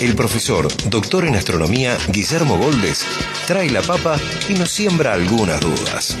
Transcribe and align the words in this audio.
el 0.00 0.14
profesor, 0.14 0.66
doctor 0.88 1.26
en 1.26 1.36
astronomía, 1.36 1.98
Guillermo 2.08 2.56
Goldes, 2.56 3.04
trae 3.46 3.68
la 3.68 3.82
papa 3.82 4.18
y 4.48 4.54
nos 4.54 4.70
siembra 4.70 5.12
algunas 5.12 5.60
dudas. 5.60 6.16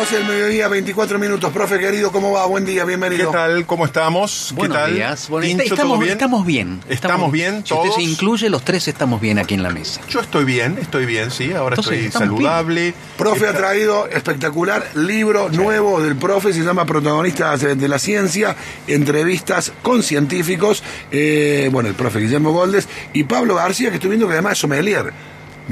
12 0.00 0.16
del 0.16 0.24
mediodía, 0.24 0.66
24 0.68 1.18
minutos. 1.18 1.52
Profe 1.52 1.78
querido, 1.78 2.10
¿cómo 2.10 2.32
va? 2.32 2.46
Buen 2.46 2.64
día, 2.64 2.82
¿Qué 2.82 2.86
bienvenido. 2.88 3.30
tal? 3.32 3.66
¿Cómo 3.66 3.84
estamos? 3.84 4.50
Buenos 4.56 4.74
¿Qué 4.78 4.82
tal? 4.84 4.94
días. 4.94 5.28
Bueno, 5.28 5.46
Tincho, 5.46 5.62
está- 5.64 5.74
¿todo 5.74 5.82
estamos, 5.84 5.98
bien? 6.00 6.12
estamos 6.12 6.46
bien. 6.46 6.80
¿Estamos 6.88 7.32
bien 7.32 7.62
Si 7.66 7.74
usted 7.74 7.90
se 7.90 8.02
incluye, 8.02 8.48
los 8.48 8.64
tres 8.64 8.88
estamos 8.88 9.20
bien 9.20 9.38
aquí 9.38 9.52
en 9.52 9.62
la 9.62 9.68
mesa. 9.68 10.00
Yo 10.08 10.20
estoy 10.20 10.46
bien, 10.46 10.78
estoy 10.80 11.04
bien, 11.04 11.30
sí. 11.30 11.52
Ahora 11.52 11.76
Entonces, 11.76 12.06
estoy 12.06 12.18
saludable. 12.18 12.94
Profe 13.18 13.46
ha 13.46 13.52
traído 13.52 14.06
espectacular 14.06 14.86
libro 14.94 15.50
nuevo 15.50 16.00
del 16.00 16.16
profe, 16.16 16.54
se 16.54 16.60
llama 16.62 16.86
Protagonistas 16.86 17.60
de 17.60 17.88
la 17.88 17.98
Ciencia, 17.98 18.56
entrevistas 18.86 19.70
con 19.82 20.02
científicos. 20.02 20.82
Eh, 21.10 21.68
bueno, 21.70 21.90
el 21.90 21.94
profe 21.94 22.20
Guillermo 22.20 22.52
Goldes 22.52 22.88
y 23.12 23.24
Pablo 23.24 23.56
García, 23.56 23.90
que 23.90 23.96
estoy 23.96 24.08
viendo 24.08 24.26
que 24.28 24.32
además 24.32 24.52
es 24.54 24.58
sommelier. 24.60 25.12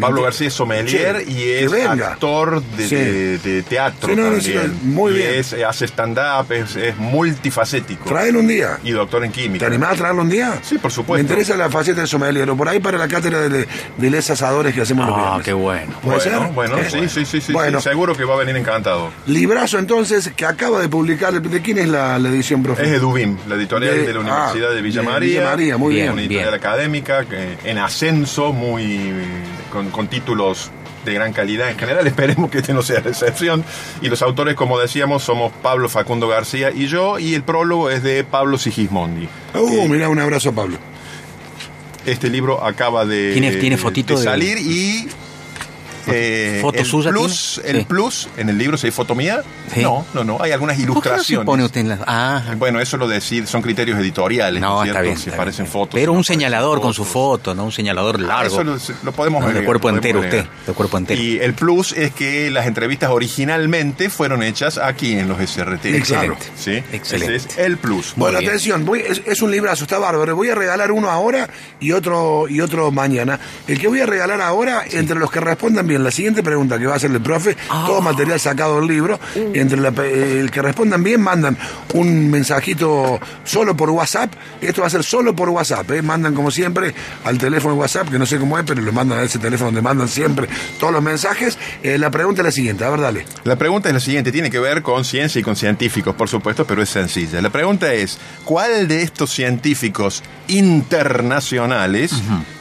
Pablo 0.01 0.23
García 0.23 0.49
es 0.49 0.55
sommelier 0.55 1.25
y 1.29 1.43
es 1.43 1.73
actor 1.73 2.63
de, 2.63 2.89
Sí. 2.89 2.95
de- 2.95 3.39
de 3.39 3.63
teatro 3.63 4.11
Sí, 4.11 4.17
no, 4.17 4.31
no, 4.31 4.37
también. 4.37 4.63
sí, 4.63 4.79
muy 4.85 5.13
Y 5.13 5.17
bien. 5.17 5.35
es- 5.35 5.53
hace 5.55 5.87
stand-up, 5.87 6.53
es, 6.53 6.77
es 6.77 6.97
multifacético. 6.97 8.05
Traen 8.09 8.37
un 8.37 8.47
día. 8.47 8.79
Y 8.85 8.91
doctor 8.93 9.25
en 9.25 9.33
¿Te 9.33 9.43
química. 9.43 9.67
animás 9.67 9.93
a 9.93 9.97
traerlo 9.97 10.23
un 10.23 10.29
día? 10.31 10.59
Sí, 10.63 10.79
por 10.79 10.91
supuesto. 10.93 11.15
Me 11.25 11.29
interesa 11.29 11.57
la 11.57 11.69
faceta 11.71 12.01
de 12.03 12.07
sommelier, 12.07 12.49
o 12.51 12.57
por 12.57 12.69
ahí 12.69 12.81
para 12.81 12.97
la 12.99 13.09
cátedra 13.09 13.49
de, 13.49 13.67
de 13.97 14.11
les 14.11 14.31
asadores 14.31 14.75
que 14.75 14.83
hacemos 14.83 15.07
los 15.07 15.17
Ah, 15.17 15.23
viernes. 15.23 15.45
qué 15.45 15.53
bueno. 15.53 15.93
¿Puede 16.03 16.19
Bueno, 16.19 16.41
ser? 16.45 16.53
bueno, 16.55 16.79
Eh, 16.79 16.89
sí, 16.91 17.09
sí, 17.09 17.25
sí, 17.25 17.41
sí, 17.41 17.53
Bueno, 17.53 17.81
sí, 17.81 17.89
seguro 17.89 18.17
que 18.17 18.25
va 18.25 18.35
a 18.35 18.39
venir 18.39 18.57
encantado. 18.57 19.11
librazo 19.27 19.79
entonces 19.79 20.31
que 20.37 20.45
acaba 20.47 20.81
de 20.81 20.89
publicar. 20.89 21.41
¿De 21.43 21.61
quién 21.63 21.79
es 21.79 21.89
la, 21.89 22.19
la 22.19 22.29
edición, 22.29 22.63
profe? 22.63 22.83
Es 22.85 22.89
Edubim, 22.89 23.37
la 23.49 23.55
editorial 23.57 23.95
De- 23.95 24.07
de, 24.07 24.15
la 24.15 24.21
ah, 24.21 24.23
Universidad 24.23 24.71
de 24.75 24.83
Villa 24.83 25.01
de 25.01 25.07
María. 25.07 25.29
Villa 25.41 25.51
María, 25.51 25.77
muy 25.77 25.95
bien. 25.95 26.13
Una 26.13 26.23
editorial 26.23 26.55
académica 26.55 27.25
que- 27.25 27.59
en 27.65 27.79
ascenso, 27.79 28.53
muy 28.53 29.13
con, 29.79 29.91
con 29.91 30.09
títulos 30.09 30.71
de 31.05 31.15
gran 31.15 31.33
calidad 31.33 31.71
en 31.71 31.79
general. 31.79 32.07
Esperemos 32.09 32.51
que 32.51 32.59
este 32.59 32.73
no 32.75 32.83
sea 32.83 33.01
la 33.01 33.11
excepción. 33.11 33.65
Y 34.03 34.09
los 34.09 34.23
autores, 34.23 34.55
como 34.57 34.79
decíamos, 34.79 35.23
somos 35.23 35.53
Pablo 35.63 35.89
Facundo 35.89 36.27
García 36.29 36.71
y 36.75 36.87
yo. 36.89 37.19
Y 37.21 37.35
el 37.35 37.43
prólogo 37.45 37.89
es 37.91 38.03
de 38.03 38.25
Pablo 38.25 38.59
Sigismondi. 38.59 39.29
Uh, 39.55 39.69
que 39.71 39.89
mira, 39.89 40.09
un 40.09 40.19
abrazo 40.19 40.49
a 40.49 40.53
Pablo. 40.53 40.79
este 42.07 42.29
libro 42.29 42.65
acaba 42.65 43.05
de, 43.05 43.33
¿Tiene- 43.33 43.55
tiene 43.57 43.77
fotito 43.77 44.15
de 44.15 44.21
de- 44.21 44.25
salir 44.25 44.59
y. 44.59 45.09
eh, 46.11 46.59
¿Foto 46.63 46.79
el 46.79 46.85
suya 46.87 47.11
plus, 47.11 47.55
tiene? 47.63 47.71
el 47.71 47.77
Sí. 47.79 47.85
plus 47.89 48.29
en 48.37 48.49
el 48.49 48.59
libro, 48.59 48.77
¿se 48.79 48.91
foto 48.91 49.15
mía? 49.15 49.43
Sí. 49.73 49.83
No, 49.83 50.05
no, 50.15 50.25
no. 50.25 50.39
Hay 50.41 50.53
algunas 50.53 50.77
¿Por 50.77 50.85
qué 50.85 50.89
no 50.91 50.95
se 50.95 50.99
ilustraciones. 51.09 51.47
pone 51.47 51.65
usted 51.65 51.81
en 51.83 51.89
la... 51.91 51.99
Ah, 52.07 52.43
Bueno, 52.57 52.81
eso 52.81 52.97
lo 52.97 53.07
decir, 53.09 53.47
son 53.47 53.63
criterios 53.63 53.99
editoriales. 53.99 54.61
no, 54.61 54.83
es 54.83 54.89
está 54.89 55.01
cierto? 55.01 55.03
bien. 55.03 55.17
Si 55.19 55.29
está 55.31 55.37
parecen 55.37 55.65
bien. 55.65 55.73
fotos. 55.73 55.95
Pero 55.95 56.13
si 56.13 56.15
no 56.15 56.19
un 56.19 56.25
señalador 56.25 56.81
con 56.81 56.95
su 56.95 57.05
foto, 57.05 57.55
no 57.55 57.65
un 57.65 57.73
señalador 57.73 58.17
Ah, 58.17 58.27
largo. 58.27 58.47
Eso 58.61 58.65
lo, 58.65 58.77
lo 59.05 59.13
podemos 59.13 59.43
No, 59.45 59.53
de 59.53 59.65
cuerpo 59.65 59.89
entero 59.91 60.21
usted, 60.21 60.45
de 60.67 60.73
cuerpo 60.73 60.99
entero. 60.99 61.21
Y 61.21 61.39
el 61.39 61.55
plus 61.55 61.93
es 61.93 62.13
que 62.13 62.51
las 62.51 62.67
entrevistas 62.67 63.11
originalmente 63.11 64.11
fueron 64.11 64.43
hechas 64.43 64.79
aquí 64.79 65.13
en 65.13 65.29
los 65.29 65.39
SRT. 65.41 65.87
Excelente. 65.97 66.47
¿Sí? 66.57 66.83
Excelente. 66.93 67.37
Ese 67.37 67.49
es 67.49 67.59
el 67.59 67.79
plus. 67.79 68.13
Bueno, 68.17 68.39
bien. 68.39 68.51
atención, 68.51 68.85
voy- 68.85 69.01
es, 69.07 69.23
es 69.27 69.43
un 69.43 69.51
librazo, 69.51 69.85
está 69.85 69.99
bárbaro. 69.99 70.35
Voy 70.37 70.49
a 70.51 70.55
regalar 70.55 70.93
uno 70.93 71.11
ahora 71.11 71.49
y 71.81 71.93
otro 71.93 72.47
y 72.49 72.61
otro 72.61 72.91
mañana. 72.91 73.39
El 73.67 73.79
que 73.81 73.89
voy 73.89 74.01
a 74.01 74.07
regalar 74.07 74.41
ahora, 74.41 74.83
entre 74.91 75.19
los 75.19 75.31
que 75.31 75.41
respondan 75.41 75.87
bien 75.87 75.98
la 76.05 76.11
siguiente 76.11 76.43
pregunta 76.43 76.79
que 76.79 76.87
va 76.87 76.95
a 76.95 76.97
hacer 76.97 77.11
el 77.11 77.21
profe, 77.21 77.57
Ah. 77.69 77.85
todo 77.87 78.01
material 78.01 78.39
sacado 78.41 78.77
del 78.81 78.89
libro, 78.89 79.19
entre 79.35 79.81
la 79.81 79.91
pe- 79.93 80.41
el 80.41 80.51
que 80.51 80.63
respondan 80.63 81.03
bien, 81.03 81.21
mandan 81.21 81.57
un 81.95 82.31
mensajito 82.31 83.21
solo 83.45 83.77
por 83.77 83.91
WhatsApp. 83.91 84.33
Esto 84.61 84.81
va 84.83 84.87
a 84.87 84.91
ser 84.91 85.05
solo 85.05 85.35
por 85.35 85.49
WhatsApp, 85.51 85.91
¿eh? 85.93 86.03
mandan 86.03 86.35
como 86.35 86.51
siempre 86.51 86.95
al 87.25 87.39
teléfono 87.39 87.75
de 87.75 87.81
WhatsApp, 87.81 88.09
que 88.11 88.19
no 88.19 88.27
sé 88.27 88.39
cómo 88.39 88.59
es, 88.59 88.65
pero 88.67 88.81
lo 88.83 88.93
mandan 88.93 89.19
a 89.19 89.23
ese 89.23 89.39
teléfono 89.39 89.67
donde 89.69 89.83
mandan 89.83 90.09
siempre 90.09 90.49
todos 90.79 90.93
los 90.93 91.03
mensajes. 91.03 91.59
Eh, 91.83 91.99
la 91.99 92.11
pregunta 92.11 92.43
es 92.43 92.47
la 92.47 92.53
siguiente, 92.53 92.85
a 92.85 92.91
ver, 92.91 93.01
dale. 93.01 93.27
La 93.45 93.57
pregunta 93.57 93.89
es 93.89 93.95
la 93.95 94.01
siguiente, 94.01 94.33
tiene 94.33 94.51
que 94.51 94.59
ver 94.59 94.83
con 94.83 95.05
ciencia 95.05 95.39
y 95.41 95.43
con 95.43 95.57
científicos, 95.57 96.15
por 96.15 96.29
supuesto, 96.29 96.65
pero 96.67 96.83
es 96.83 96.89
sencilla. 96.91 97.41
La 97.43 97.51
pregunta 97.51 97.93
es, 97.93 98.19
¿cuál 98.45 98.89
de 98.89 99.03
estos 99.03 99.31
científicos 99.33 100.23
internacionales 100.49 102.13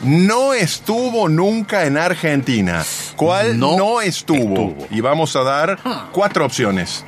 no 0.03 0.53
estuvo 0.53 1.29
nunca 1.29 1.85
en 1.85 1.97
Argentina? 1.97 2.83
¿Cuál 3.17 3.59
no, 3.59 3.75
No 3.77 4.01
estuvo? 4.01 4.37
estuvo. 4.39 4.87
Y 4.91 5.01
vamos 5.01 5.35
a 5.35 5.43
dar 5.43 5.77
cuatro 6.13 6.45
opciones. 6.45 7.03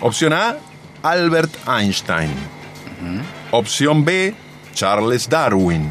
Opción 0.00 0.32
A, 0.32 0.56
Albert 1.02 1.56
Einstein. 1.66 2.30
Opción 3.50 4.04
B, 4.04 4.34
Charles 4.74 5.28
Darwin. 5.28 5.88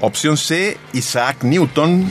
Opción 0.00 0.36
C, 0.36 0.76
Isaac 0.92 1.42
Newton. 1.42 2.06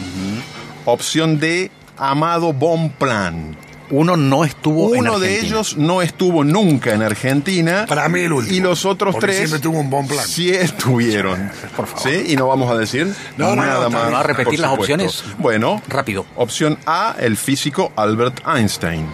Opción 0.85 1.39
D, 1.39 1.71
Amado 1.97 2.51
Bonpland. 2.53 3.55
Uno 3.91 4.17
no 4.17 4.43
estuvo 4.45 4.93
en 4.93 5.01
Uno 5.01 5.19
de 5.19 5.27
Argentina. 5.27 5.47
ellos 5.55 5.77
no 5.77 6.01
estuvo 6.01 6.43
nunca 6.43 6.93
en 6.93 7.01
Argentina. 7.03 7.85
Para 7.87 8.07
mí 8.09 8.21
el 8.21 8.33
último. 8.33 8.55
Y 8.55 8.59
los 8.61 8.85
otros 8.85 9.13
Porque 9.15 9.27
tres 9.27 9.37
siempre 9.37 9.59
tuvo 9.59 9.79
un 9.79 9.89
buen 9.89 10.07
plan. 10.07 10.25
sí 10.25 10.49
estuvieron. 10.49 11.51
Por 11.75 11.87
favor. 11.87 12.03
¿Sí? 12.03 12.25
Y 12.33 12.35
no 12.35 12.47
vamos 12.47 12.71
a 12.71 12.77
decir 12.77 13.13
No, 13.37 13.55
no, 13.55 13.63
nada 13.63 13.83
no, 13.83 13.89
más. 13.91 14.13
¿Va 14.13 14.19
a 14.21 14.23
repetir 14.23 14.59
las 14.59 14.71
opciones? 14.71 15.23
Bueno. 15.37 15.81
Rápido. 15.87 16.25
Opción 16.35 16.77
A, 16.85 17.15
el 17.19 17.37
físico 17.37 17.91
Albert 17.95 18.41
Einstein. 18.47 19.05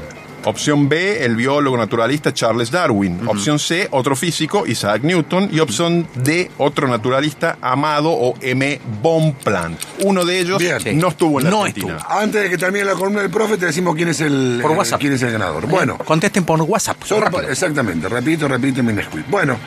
Opción 0.47 0.87
B, 0.87 1.25
el 1.25 1.35
biólogo 1.35 1.75
naturalista 1.77 2.33
Charles 2.33 2.71
Darwin. 2.71 3.27
Opción 3.27 3.59
C, 3.59 3.87
otro 3.91 4.15
físico, 4.15 4.65
Isaac 4.65 5.03
Newton. 5.03 5.49
Y 5.51 5.59
opción 5.59 6.07
D, 6.15 6.49
otro 6.57 6.87
naturalista, 6.87 7.57
Amado 7.61 8.11
o 8.11 8.33
M. 8.41 8.79
Bonpland. 9.01 9.77
Uno 10.05 10.23
de 10.23 10.39
ellos 10.39 10.57
Bien. 10.59 10.97
No 10.99 11.09
estuvo 11.09 11.39
en 11.39 11.45
la 11.45 11.51
No 11.51 11.63
Argentina. 11.63 11.97
Antes 12.09 12.43
de 12.43 12.49
que 12.49 12.57
termine 12.57 12.85
la 12.85 12.93
columna 12.93 13.21
del 13.21 13.29
profe, 13.29 13.57
te 13.57 13.65
decimos 13.65 13.93
quién 13.95 14.07
es 14.07 14.21
el, 14.21 14.59
Por 14.61 14.71
eh, 14.71 14.75
WhatsApp. 14.75 15.01
quién 15.01 15.13
es 15.13 15.21
el 15.21 15.31
ganador. 15.33 15.67
Bueno, 15.67 15.97
Contesten 15.97 16.45
por 16.45 16.61
WhatsApp. 16.61 17.03
Son- 17.03 17.23
exactamente, 17.49 18.07
repito, 18.07 18.47
repito 18.47 18.81
mi. 18.81 18.93
Bueno, 19.29 19.57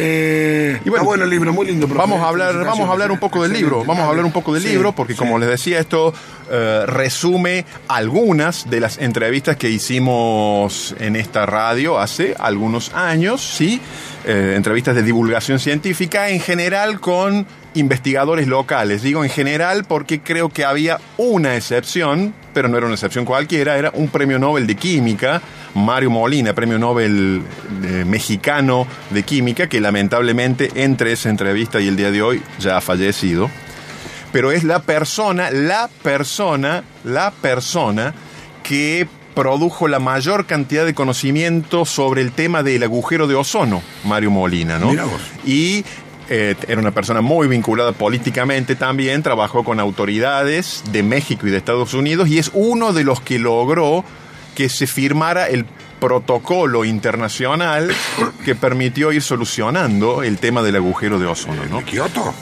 eh, 0.00 0.80
Y 0.84 0.88
bueno, 0.88 0.96
está 0.96 1.04
bueno 1.06 1.24
el 1.24 1.30
libro, 1.30 1.52
muy 1.52 1.66
lindo. 1.66 1.86
profe. 1.86 1.98
Vamos 2.00 2.20
a 2.22 2.28
hablar, 2.28 2.54
vamos 2.64 2.88
a 2.88 2.92
hablar 2.92 3.10
un 3.10 3.18
poco 3.18 3.42
del 3.42 3.52
libro, 3.52 3.84
vamos 3.84 4.04
a 4.04 4.08
hablar 4.08 4.24
un 4.24 4.32
poco 4.32 4.54
del 4.54 4.62
Sí, 4.62 4.68
libro, 4.70 4.92
porque 4.92 5.12
sí. 5.14 5.18
como 5.18 5.38
les 5.38 5.48
decía, 5.48 5.78
esto 5.80 6.14
eh, 6.50 6.84
resume 6.86 7.64
algunas 7.88 8.70
de 8.70 8.80
las 8.80 8.98
entrevistas 8.98 9.56
que 9.56 9.68
hicimos 9.70 10.94
en 11.00 11.16
esta 11.16 11.46
radio 11.46 11.98
hace 11.98 12.34
algunos 12.38 12.94
años, 12.94 13.42
¿sí? 13.42 13.80
Eh, 14.24 14.54
entrevistas 14.56 14.94
de 14.94 15.02
divulgación 15.02 15.58
científica, 15.58 16.28
en 16.30 16.40
general 16.40 17.00
con 17.00 17.46
investigadores 17.78 18.46
locales. 18.46 19.02
Digo 19.02 19.24
en 19.24 19.30
general 19.30 19.84
porque 19.84 20.20
creo 20.20 20.48
que 20.48 20.64
había 20.64 20.98
una 21.16 21.56
excepción, 21.56 22.34
pero 22.52 22.68
no 22.68 22.76
era 22.76 22.86
una 22.86 22.94
excepción 22.94 23.24
cualquiera, 23.24 23.78
era 23.78 23.90
un 23.94 24.08
premio 24.08 24.38
Nobel 24.38 24.66
de 24.66 24.76
Química, 24.76 25.40
Mario 25.74 26.10
Molina, 26.10 26.54
premio 26.54 26.78
Nobel 26.78 27.42
eh, 27.84 28.04
mexicano 28.06 28.86
de 29.10 29.22
Química, 29.22 29.68
que 29.68 29.80
lamentablemente 29.80 30.70
entre 30.74 31.12
esa 31.12 31.30
entrevista 31.30 31.80
y 31.80 31.88
el 31.88 31.96
día 31.96 32.10
de 32.10 32.22
hoy 32.22 32.42
ya 32.58 32.76
ha 32.76 32.80
fallecido. 32.80 33.50
Pero 34.32 34.52
es 34.52 34.64
la 34.64 34.82
persona, 34.82 35.50
la 35.50 35.88
persona, 36.02 36.84
la 37.04 37.30
persona 37.30 38.14
que 38.62 39.08
produjo 39.34 39.86
la 39.86 40.00
mayor 40.00 40.46
cantidad 40.46 40.84
de 40.84 40.94
conocimiento 40.94 41.84
sobre 41.84 42.22
el 42.22 42.32
tema 42.32 42.64
del 42.64 42.82
agujero 42.82 43.28
de 43.28 43.36
ozono, 43.36 43.82
Mario 44.04 44.32
Molina, 44.32 44.80
¿no? 44.80 44.90
Mira 44.90 45.04
vos. 45.04 45.20
Y 45.46 45.84
eh, 46.28 46.54
era 46.68 46.80
una 46.80 46.90
persona 46.90 47.20
muy 47.20 47.48
vinculada 47.48 47.92
políticamente 47.92 48.76
también, 48.76 49.22
trabajó 49.22 49.64
con 49.64 49.80
autoridades 49.80 50.82
de 50.90 51.02
México 51.02 51.46
y 51.46 51.50
de 51.50 51.56
Estados 51.56 51.94
Unidos 51.94 52.28
y 52.28 52.38
es 52.38 52.50
uno 52.52 52.92
de 52.92 53.04
los 53.04 53.20
que 53.20 53.38
logró 53.38 54.04
que 54.54 54.68
se 54.68 54.86
firmara 54.86 55.48
el 55.48 55.64
protocolo 56.00 56.84
internacional 56.84 57.90
que 58.44 58.54
permitió 58.54 59.12
ir 59.12 59.22
solucionando 59.22 60.22
el 60.22 60.38
tema 60.38 60.62
del 60.62 60.76
agujero 60.76 61.18
de 61.18 61.26
ozono, 61.26 61.64
¿no? 61.66 61.84
¿Kioto? 61.84 62.34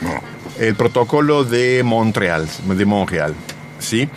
No. 0.00 0.22
El 0.58 0.74
protocolo 0.74 1.44
de 1.44 1.82
Montreal, 1.84 2.48
de 2.64 2.84
Montreal. 2.84 3.34
¿sí? 3.80 4.08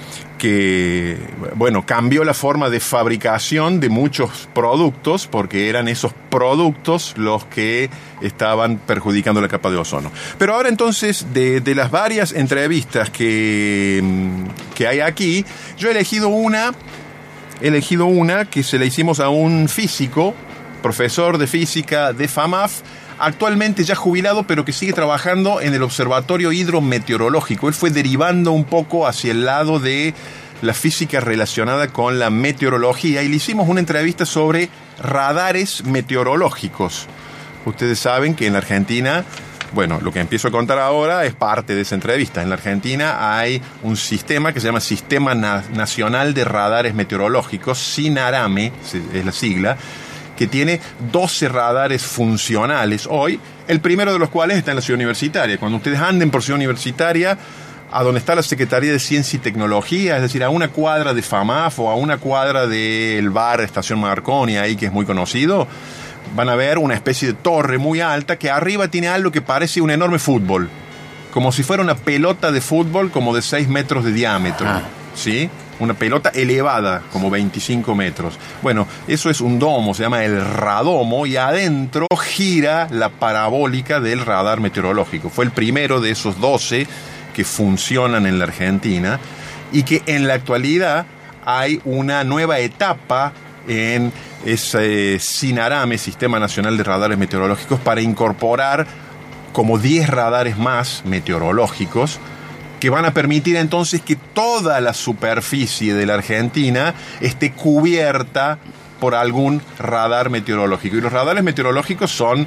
Que, 0.43 1.15
bueno, 1.55 1.85
cambió 1.85 2.25
la 2.25 2.33
forma 2.33 2.69
de 2.69 2.81
fabricación 2.81 3.79
de 3.79 3.87
muchos 3.87 4.49
productos 4.53 5.25
porque 5.25 5.69
eran 5.69 5.87
esos 5.87 6.11
productos 6.29 7.13
los 7.15 7.45
que 7.45 7.89
estaban 8.19 8.75
perjudicando 8.75 9.39
la 9.39 9.47
capa 9.47 9.71
de 9.71 9.77
ozono. 9.77 10.11
Pero 10.37 10.55
ahora 10.55 10.67
entonces, 10.67 11.27
de, 11.33 11.61
las 11.73 11.91
varias 11.91 12.33
entrevistas 12.33 13.09
que, 13.09 14.01
mm, 14.03 14.73
que 14.75 14.85
hay 14.85 14.99
aquí, 14.99 15.45
yo 15.77 15.87
he 15.87 15.91
elegido 15.91 16.27
una, 16.27 16.73
he 17.61 17.69
elegido 17.69 18.07
una 18.07 18.43
que 18.43 18.63
se 18.63 18.77
la 18.77 18.83
hicimos 18.83 19.21
a 19.21 19.29
un 19.29 19.69
físico, 19.69 20.35
profesor 20.81 21.37
de 21.37 21.47
física 21.47 22.11
de 22.11 22.27
FAMAF, 22.27 22.81
actualmente 23.25 23.83
ya 23.83 23.95
jubilado, 23.95 24.43
pero 24.43 24.65
que 24.65 24.73
sigue 24.73 24.93
trabajando 24.93 25.61
en 25.61 25.73
el 25.73 25.83
Observatorio 25.83 26.51
Hidrometeorológico. 26.51 27.67
Él 27.67 27.73
fue 27.73 27.89
derivando 27.89 28.51
un 28.51 28.65
poco 28.65 29.07
hacia 29.07 29.31
el 29.31 29.45
lado 29.45 29.79
de 29.79 30.13
la 30.61 30.73
física 30.73 31.19
relacionada 31.19 31.87
con 31.87 32.19
la 32.19 32.29
meteorología 32.29 33.21
y 33.23 33.27
le 33.29 33.35
hicimos 33.35 33.67
una 33.67 33.79
entrevista 33.81 34.25
sobre 34.25 34.69
radares 35.01 35.83
meteorológicos. 35.83 37.07
Ustedes 37.65 37.99
saben 37.99 38.35
que 38.35 38.47
en 38.47 38.53
la 38.53 38.59
Argentina, 38.59 39.23
bueno, 39.73 39.99
lo 40.01 40.11
que 40.11 40.19
empiezo 40.19 40.47
a 40.47 40.51
contar 40.51 40.79
ahora 40.79 41.25
es 41.25 41.33
parte 41.33 41.75
de 41.75 41.81
esa 41.81 41.95
entrevista. 41.95 42.41
En 42.41 42.49
la 42.49 42.55
Argentina 42.55 43.37
hay 43.37 43.61
un 43.83 43.97
sistema 43.97 44.53
que 44.53 44.59
se 44.59 44.67
llama 44.67 44.79
Sistema 44.79 45.33
Na- 45.35 45.63
Nacional 45.73 46.33
de 46.33 46.45
Radares 46.45 46.93
Meteorológicos, 46.93 47.79
SINARAME, 47.79 48.71
es 49.13 49.25
la 49.25 49.31
sigla, 49.31 49.77
que 50.37 50.47
tiene 50.47 50.79
12 51.11 51.47
radares 51.49 52.03
funcionales 52.03 53.07
hoy, 53.09 53.39
el 53.67 53.79
primero 53.79 54.11
de 54.13 54.19
los 54.19 54.29
cuales 54.29 54.57
está 54.57 54.71
en 54.71 54.75
la 54.77 54.81
ciudad 54.81 54.97
universitaria. 54.97 55.57
Cuando 55.57 55.77
ustedes 55.77 55.99
anden 55.99 56.31
por 56.31 56.43
ciudad 56.43 56.57
universitaria, 56.57 57.37
a 57.91 58.01
donde 58.03 58.19
está 58.19 58.33
la 58.33 58.41
Secretaría 58.41 58.91
de 58.91 58.99
Ciencia 58.99 59.37
y 59.37 59.39
Tecnología, 59.39 60.15
es 60.15 60.23
decir, 60.23 60.43
a 60.43 60.49
una 60.49 60.69
cuadra 60.69 61.13
de 61.13 61.21
FAMAF 61.21 61.79
o 61.79 61.91
a 61.91 61.95
una 61.95 62.17
cuadra 62.17 62.65
del 62.65 63.29
bar 63.29 63.61
Estación 63.61 63.99
Marconi, 63.99 64.57
ahí 64.57 64.75
que 64.75 64.87
es 64.87 64.91
muy 64.91 65.05
conocido, 65.05 65.67
van 66.35 66.49
a 66.49 66.55
ver 66.55 66.79
una 66.79 66.95
especie 66.95 67.27
de 67.27 67.33
torre 67.35 67.77
muy 67.77 68.01
alta 68.01 68.37
que 68.39 68.49
arriba 68.49 68.87
tiene 68.87 69.09
algo 69.09 69.31
que 69.31 69.41
parece 69.41 69.79
un 69.81 69.91
enorme 69.91 70.17
fútbol, 70.17 70.69
como 71.31 71.51
si 71.51 71.61
fuera 71.61 71.83
una 71.83 71.95
pelota 71.95 72.51
de 72.51 72.61
fútbol 72.61 73.11
como 73.11 73.35
de 73.35 73.43
6 73.43 73.67
metros 73.67 74.03
de 74.03 74.11
diámetro, 74.11 74.67
Ah. 74.67 74.81
¿sí? 75.13 75.49
Una 75.79 75.93
pelota 75.93 76.29
elevada, 76.29 77.01
como 77.11 77.29
25 77.29 77.95
metros. 77.95 78.37
Bueno, 78.61 78.87
eso 79.07 79.29
es 79.29 79.41
un 79.41 79.59
domo, 79.59 79.93
se 79.93 80.03
llama 80.03 80.23
el 80.23 80.43
radomo, 80.43 81.25
y 81.25 81.35
adentro 81.35 82.07
gira 82.15 82.87
la 82.91 83.09
parabólica 83.09 83.99
del 83.99 84.25
radar 84.25 84.59
meteorológico. 84.59 85.29
Fue 85.29 85.45
el 85.45 85.51
primero 85.51 85.99
de 85.99 86.11
esos 86.11 86.39
12 86.39 86.87
que 87.33 87.43
funcionan 87.43 88.25
en 88.25 88.37
la 88.37 88.45
Argentina 88.45 89.19
y 89.71 89.83
que 89.83 90.03
en 90.05 90.27
la 90.27 90.35
actualidad 90.35 91.05
hay 91.45 91.81
una 91.83 92.23
nueva 92.23 92.59
etapa 92.59 93.33
en 93.67 94.11
ese 94.45 95.19
SINARAME, 95.19 95.97
Sistema 95.97 96.39
Nacional 96.39 96.77
de 96.77 96.83
Radares 96.83 97.17
Meteorológicos, 97.17 97.79
para 97.79 98.01
incorporar 98.01 98.85
como 99.51 99.77
10 99.77 100.09
radares 100.09 100.57
más 100.57 101.03
meteorológicos 101.05 102.19
que 102.83 102.89
van 102.89 103.05
a 103.05 103.13
permitir 103.13 103.55
entonces 103.55 104.01
que 104.01 104.17
toda 104.17 104.81
la 104.81 104.93
superficie 104.93 105.93
de 105.93 106.05
la 106.05 106.15
Argentina 106.15 106.93
esté 107.21 107.53
cubierta 107.53 108.57
por 108.99 109.15
algún 109.15 109.61
radar 109.79 110.29
meteorológico. 110.29 110.97
Y 110.97 110.99
los 110.99 111.13
radares 111.13 111.45
meteorológicos 111.45 112.11
son 112.11 112.45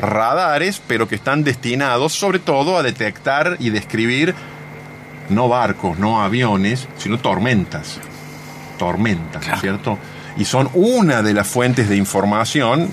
radares, 0.00 0.82
pero 0.88 1.06
que 1.06 1.14
están 1.14 1.44
destinados 1.44 2.12
sobre 2.12 2.40
todo 2.40 2.76
a 2.76 2.82
detectar 2.82 3.56
y 3.60 3.70
describir 3.70 4.34
no 5.28 5.48
barcos, 5.48 5.96
no 5.96 6.22
aviones, 6.22 6.88
sino 6.96 7.20
tormentas. 7.20 8.00
Tormentas, 8.78 9.46
¿no 9.46 9.54
es 9.54 9.60
cierto? 9.60 9.96
Y 10.38 10.44
son 10.44 10.68
una 10.74 11.22
de 11.22 11.34
las 11.34 11.46
fuentes 11.46 11.88
de 11.88 11.94
información. 11.94 12.88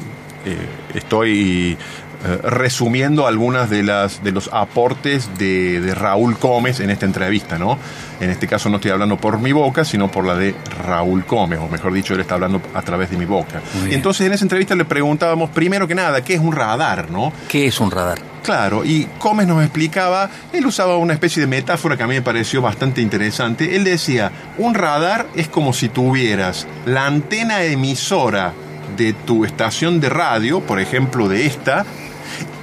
eh, 0.46 0.56
estoy 0.94 1.80
eh, 2.26 2.40
resumiendo 2.42 3.28
algunas 3.28 3.70
de 3.70 3.84
las 3.84 4.24
de 4.24 4.32
los 4.32 4.50
aportes 4.52 5.30
de, 5.38 5.80
de 5.80 5.94
Raúl 5.94 6.36
Gómez 6.36 6.80
en 6.80 6.90
esta 6.90 7.06
entrevista, 7.06 7.60
¿no? 7.60 7.78
En 8.20 8.32
este 8.32 8.48
caso 8.48 8.68
no 8.70 8.78
estoy 8.78 8.92
hablando 8.92 9.18
por 9.18 9.40
mi 9.40 9.52
boca, 9.52 9.86
sino 9.86 10.10
por 10.10 10.26
la 10.26 10.36
de 10.36 10.56
Raúl 10.84 11.24
Gómez, 11.28 11.60
o 11.60 11.68
mejor 11.68 11.94
dicho, 11.94 12.16
él 12.16 12.22
está 12.22 12.36
hablando 12.36 12.62
a 12.74 12.82
través 12.82 13.12
de 13.12 13.18
mi 13.18 13.26
boca. 13.26 13.62
Y 13.90 13.94
entonces 13.94 14.26
en 14.26 14.34
esa 14.34 14.46
entrevista 14.46 14.74
le 14.74 14.86
preguntábamos, 14.86 15.50
primero 15.52 15.88
que 15.88 15.94
nada, 15.94 16.24
¿qué 16.24 16.34
es 16.34 16.40
un 16.40 16.54
radar, 16.54 17.12
no? 17.12 17.32
¿Qué 17.48 17.68
es 17.68 17.80
un 17.80 17.92
radar? 17.92 18.20
Claro, 18.44 18.86
y 18.86 19.08
Gómez 19.20 19.48
nos 19.48 19.64
explicaba, 19.64 20.30
él 20.54 20.66
usaba 20.66 20.98
una 20.98 21.14
especie 21.14 21.42
de 21.42 21.48
metáfora 21.48 21.98
que 21.98 22.04
a 22.04 22.08
mí 22.08 22.14
me 22.14 22.22
pareció 22.22 22.62
bastante 22.62 23.02
interesante. 23.02 23.76
Él 23.76 23.84
decía, 23.84 24.32
un 24.58 24.76
radar 24.76 25.28
es 25.36 25.48
como 25.48 25.74
si 25.74 25.90
tuvieras 25.90 26.68
la 26.86 27.08
antena 27.08 27.64
emisora 27.64 28.54
de 28.98 29.14
tu 29.14 29.46
estación 29.46 30.00
de 30.00 30.10
radio, 30.10 30.62
por 30.62 30.80
ejemplo 30.80 31.28
de 31.28 31.48
esta, 31.48 31.86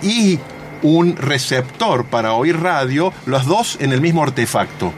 y 0.03 0.39
un 0.83 1.17
receptor 1.17 2.05
para 2.05 2.33
oír 2.35 2.59
radio, 2.61 3.13
los 3.27 3.47
dos 3.47 3.77
en 3.81 3.93
el 3.93 4.01
mismo 4.01 4.23
artefacto. 4.23 4.93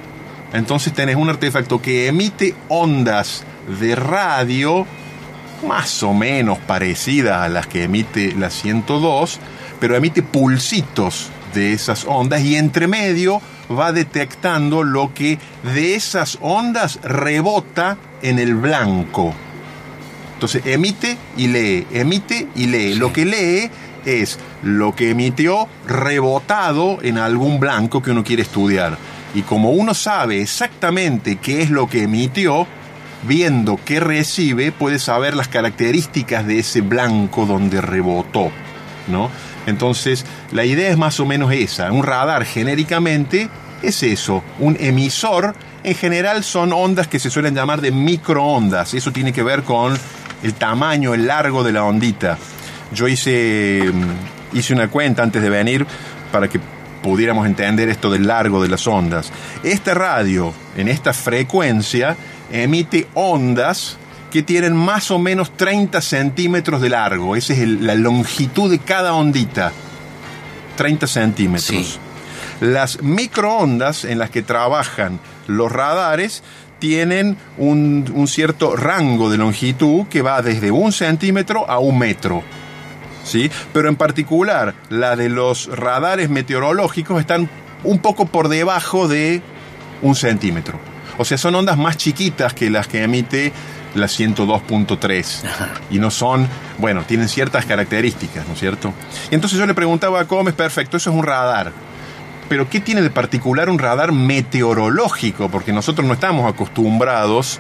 Entonces 0.53 0.93
tenés 0.93 1.17
un 1.17 1.29
artefacto 1.29 1.83
que 1.83 2.07
emite 2.07 2.55
ondas 2.69 3.45
de 3.81 3.95
radio 3.95 4.87
más 5.67 6.03
o 6.03 6.13
menos 6.13 6.59
parecidas 6.59 7.41
a 7.41 7.49
las 7.49 7.67
que 7.67 7.85
emite 7.85 8.35
la 8.35 8.51
102, 8.51 9.41
pero 9.81 9.97
emite 9.97 10.23
pulsitos 10.23 11.31
de 11.55 11.73
esas 11.73 12.05
ondas 12.05 12.43
y 12.43 12.57
entre 12.57 12.87
medio 12.87 13.41
va 13.71 13.93
detectando 13.93 14.83
lo 14.83 15.15
que 15.15 15.39
de 15.63 15.95
esas 15.95 16.39
ondas 16.41 16.99
rebota 17.03 17.97
en 18.23 18.39
el 18.39 18.55
blanco. 18.55 19.35
Entonces 20.35 20.63
emite 20.67 21.17
y 21.37 21.49
lee, 21.49 21.87
emite 21.93 22.49
y 22.55 22.67
lee. 22.67 22.95
Lo 22.95 23.13
que 23.13 23.25
lee 23.25 23.71
es 24.05 24.39
lo 24.63 24.95
que 24.95 25.11
emitió 25.11 25.69
rebotado 25.87 26.99
en 27.03 27.19
algún 27.19 27.61
blanco 27.61 28.03
que 28.03 28.11
uno 28.11 28.25
quiere 28.25 28.43
estudiar. 28.43 28.99
Y 29.35 29.43
como 29.43 29.71
uno 29.71 29.95
sabe 29.95 30.41
exactamente 30.41 31.37
qué 31.37 31.63
es 31.63 31.71
lo 31.71 31.89
que 31.89 32.05
emitió, 32.05 32.67
viendo 33.27 33.79
qué 33.85 34.01
recibe, 34.01 34.73
puede 34.73 34.99
saber 34.99 35.35
las 35.35 35.49
características 35.49 36.47
de 36.47 36.61
ese 36.61 36.83
blanco 36.83 37.47
donde 37.47 37.81
rebotó, 37.81 38.51
¿no? 39.09 39.31
Entonces, 39.67 40.25
la 40.53 40.65
idea 40.65 40.91
es 40.91 40.99
más 40.99 41.19
o 41.21 41.27
menos 41.27 41.53
esa. 41.53 41.91
Un 41.91 42.03
radar 42.03 42.45
genéricamente 42.45 43.49
es 43.83 44.03
eso, 44.03 44.43
un 44.59 44.77
emisor. 44.79 45.55
En 45.83 45.95
general 45.95 46.45
son 46.45 46.73
ondas 46.73 47.09
que 47.09 47.19
se 47.19 47.31
suelen 47.31 47.55
llamar 47.55 47.81
de 47.81 47.91
microondas. 47.91 48.95
Eso 48.95 49.13
tiene 49.13 49.33
que 49.33 49.43
ver 49.43 49.63
con 49.63 49.99
el 50.43 50.55
tamaño, 50.55 51.15
el 51.15 51.27
largo 51.27 51.63
de 51.65 51.73
la 51.73 51.85
ondita. 51.85 52.39
Yo 52.93 53.09
hice, 53.09 53.91
mm, 53.93 54.57
hice 54.57 54.73
una 54.73 54.89
cuenta 54.89 55.23
antes 55.23 55.43
de 55.43 55.51
venir 55.51 55.87
para 56.33 56.49
que 56.49 56.61
pudiéramos 57.03 57.47
entender 57.47 57.89
esto 57.89 58.11
del 58.11 58.27
largo 58.27 58.63
de 58.63 58.69
las 58.69 58.87
ondas. 58.87 59.31
Esta 59.63 59.95
radio, 59.95 60.53
en 60.77 60.89
esta 60.89 61.13
frecuencia, 61.13 62.17
emite 62.51 63.07
ondas 63.15 63.97
que 64.31 64.43
tienen 64.43 64.75
más 64.75 65.11
o 65.11 65.19
menos 65.19 65.57
30 65.57 66.01
centímetros 66.01 66.81
de 66.81 66.89
largo. 66.89 67.37
Esa 67.37 67.53
es 67.53 67.61
el- 67.61 67.87
la 67.87 67.95
longitud 67.95 68.71
de 68.71 68.79
cada 68.79 69.13
ondita. 69.15 69.71
30 70.77 71.07
centímetros. 71.07 71.67
Sí. 71.67 71.97
Las 72.61 73.03
microondas 73.03 74.05
en 74.05 74.19
las 74.19 74.31
que 74.31 74.43
trabajan 74.43 75.21
los 75.47 75.71
radares 75.71 76.43
tienen 76.79 77.37
un, 77.59 78.11
un 78.15 78.27
cierto 78.29 78.75
rango 78.77 79.31
de 79.31 79.39
longitud 79.39 80.07
que 80.09 80.23
va 80.23 80.43
desde 80.43 80.71
un 80.71 80.91
centímetro 80.93 81.69
a 81.71 81.79
un 81.79 81.99
metro. 81.99 82.43
¿Sí? 83.25 83.51
Pero 83.73 83.89
en 83.89 83.97
particular, 83.97 84.75
la 84.91 85.17
de 85.17 85.29
los 85.29 85.67
radares 85.67 86.31
meteorológicos 86.31 87.21
están 87.21 87.49
un 87.83 87.99
poco 87.99 88.27
por 88.27 88.49
debajo 88.49 89.09
de 89.09 89.43
un 90.03 90.15
centímetro. 90.15 90.79
O 91.19 91.25
sea, 91.25 91.39
son 91.39 91.55
ondas 91.55 91.79
más 91.79 91.97
chiquitas 91.97 92.55
que 92.55 92.71
las 92.71 92.89
que 92.89 93.03
emite 93.03 93.53
la 93.95 94.07
102.3. 94.07 95.43
Y 95.91 95.99
no 95.99 96.11
son, 96.11 96.49
bueno, 96.79 97.03
tienen 97.07 97.29
ciertas 97.29 97.65
características, 97.67 98.47
¿no 98.47 98.55
es 98.55 98.61
cierto? 98.61 98.93
Y 99.31 99.35
entonces 99.35 99.59
yo 99.59 99.67
le 99.67 99.75
preguntaba 99.75 100.21
a 100.21 100.25
Gómez, 100.25 100.55
perfecto, 100.55 100.97
eso 100.97 101.11
es 101.11 101.17
un 101.17 101.25
radar. 101.25 101.73
Pero 102.49 102.69
¿qué 102.69 102.81
tiene 102.81 103.03
de 103.03 103.11
particular 103.11 103.71
un 103.71 103.79
radar 103.79 104.13
meteorológico? 104.13 105.49
Porque 105.49 105.73
nosotros 105.73 106.07
no 106.07 106.15
estamos 106.15 106.53
acostumbrados 106.53 107.59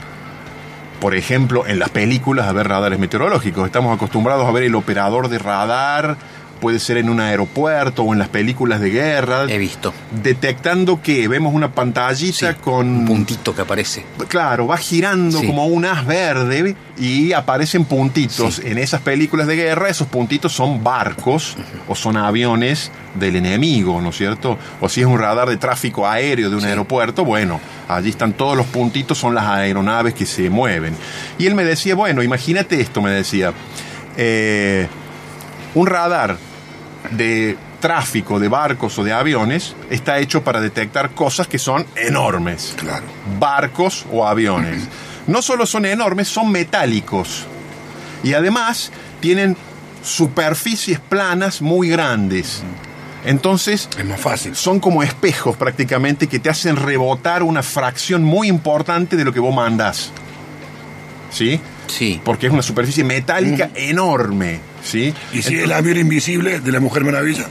por 1.05 1.15
ejemplo, 1.15 1.67
en 1.67 1.79
las 1.79 1.91
películas 1.91 2.47
a 2.47 2.55
ver 2.55 2.67
radares 2.67 2.99
meteorológicos. 2.99 3.67
Estamos 3.67 3.95
acostumbrados 3.95 4.49
a 4.49 4.53
ver 4.53 4.63
el 4.63 4.75
operador 4.75 5.29
de 5.29 5.39
radar 5.39 6.17
puede 6.65 6.79
ser 6.79 6.97
en 6.97 7.11
un 7.11 7.21
aeropuerto 7.21 8.05
o 8.05 8.15
en 8.15 8.19
las 8.19 8.31
películas 8.31 8.81
de 8.81 8.89
guerra. 8.89 9.45
He 9.51 9.59
visto. 9.59 9.93
Detectando 10.23 11.03
que 11.03 11.29
vemos 11.29 11.53
una 11.53 11.73
pantallita 11.73 12.53
Sí, 12.53 12.59
con 12.63 12.89
un 12.89 13.05
puntito 13.05 13.55
que 13.55 13.61
aparece. 13.61 14.03
Claro, 14.29 14.67
va 14.67 14.79
girando 14.79 15.41
Sí. 15.41 15.47
como 15.47 15.67
un 15.67 15.85
as 15.85 16.07
verde 16.07 16.75
y 16.97 17.35
aparecen 17.35 17.85
puntitos. 17.85 18.61
En 18.61 18.79
esas 18.79 19.03
películas 19.03 19.47
de 19.47 19.57
guerra, 19.57 19.91
esos 19.91 20.07
puntitos 20.07 20.55
son 20.55 20.83
barcos 20.83 21.55
o 21.87 21.95
son 21.95 22.17
aviones 22.17 22.91
del 23.15 23.37
enemigo, 23.37 24.01
¿no 24.01 24.09
es 24.09 24.17
cierto? 24.17 24.57
O 24.81 24.89
si 24.89 25.03
es 25.03 25.07
un 25.07 25.19
radar 25.19 25.51
de 25.51 25.59
tráfico 25.59 26.09
aéreo 26.09 26.49
de 26.49 26.57
un 26.57 26.65
aeropuerto, 26.65 27.27
bueno, 27.27 27.61
allí 27.89 28.09
están 28.09 28.33
todos 28.33 28.57
los 28.57 28.65
puntitos, 28.69 29.19
son 29.19 29.35
las 29.35 29.45
aeronaves 29.45 30.15
que 30.15 30.25
se 30.25 30.49
mueven. 30.49 30.97
Y 31.39 31.45
él 31.47 31.55
me 31.55 31.65
decía, 31.65 31.95
bueno, 31.95 32.23
imagínate 32.23 32.81
esto, 32.81 33.03
me 33.03 33.11
decía, 33.11 33.53
eh, 34.17 34.89
un 35.75 35.87
radar 35.87 36.39
de 37.11 37.57
tráfico 37.81 38.41
de 38.41 38.49
barcos 38.49 38.99
o 38.99 39.05
de 39.05 39.13
aviones 39.13 39.77
está 39.91 40.19
hecho 40.19 40.43
para 40.43 40.61
detectar 40.61 41.11
cosas 41.11 41.47
que 41.47 41.59
son 41.59 41.85
enormes 41.97 42.75
Claro. 42.79 43.05
barcos 43.39 44.07
o 44.11 44.27
aviones. 44.27 44.89
No 45.27 45.43
solo 45.43 45.67
son 45.67 45.85
enormes, 45.87 46.29
son 46.29 46.51
metálicos. 46.51 47.45
Y 48.23 48.33
además 48.35 48.91
tienen 49.21 49.57
superficies 50.03 50.99
planas 51.01 51.61
muy 51.63 51.89
grandes. 51.89 52.63
Entonces 53.27 53.89
Es 53.99 54.05
más 54.05 54.21
fácil. 54.21 54.55
son 54.55 54.81
como 54.81 55.03
espejos 55.03 55.57
prácticamente 55.57 56.27
que 56.27 56.39
te 56.39 56.51
hacen 56.51 56.77
rebotar 56.77 57.43
una 57.43 57.63
fracción 57.63 58.23
muy 58.23 58.49
importante 58.49 59.17
de 59.17 59.25
lo 59.25 59.33
que 59.33 59.41
vos 59.41 59.55
mandás. 59.55 60.11
¿Sí? 61.31 61.61
Sí. 61.87 62.21
Porque 62.25 62.47
es 62.47 62.53
una 62.53 62.63
superficie 62.63 63.05
metálica 63.05 63.71
enorme. 63.75 64.61
¿Sí? 64.83 65.15
¿Y 65.33 65.43
si 65.43 65.59
el 65.59 65.73
avión 65.73 65.99
invisible 65.99 66.61
de 66.61 66.73
la 66.73 66.81
Mujer 66.81 67.05
Maravilla? 67.05 67.47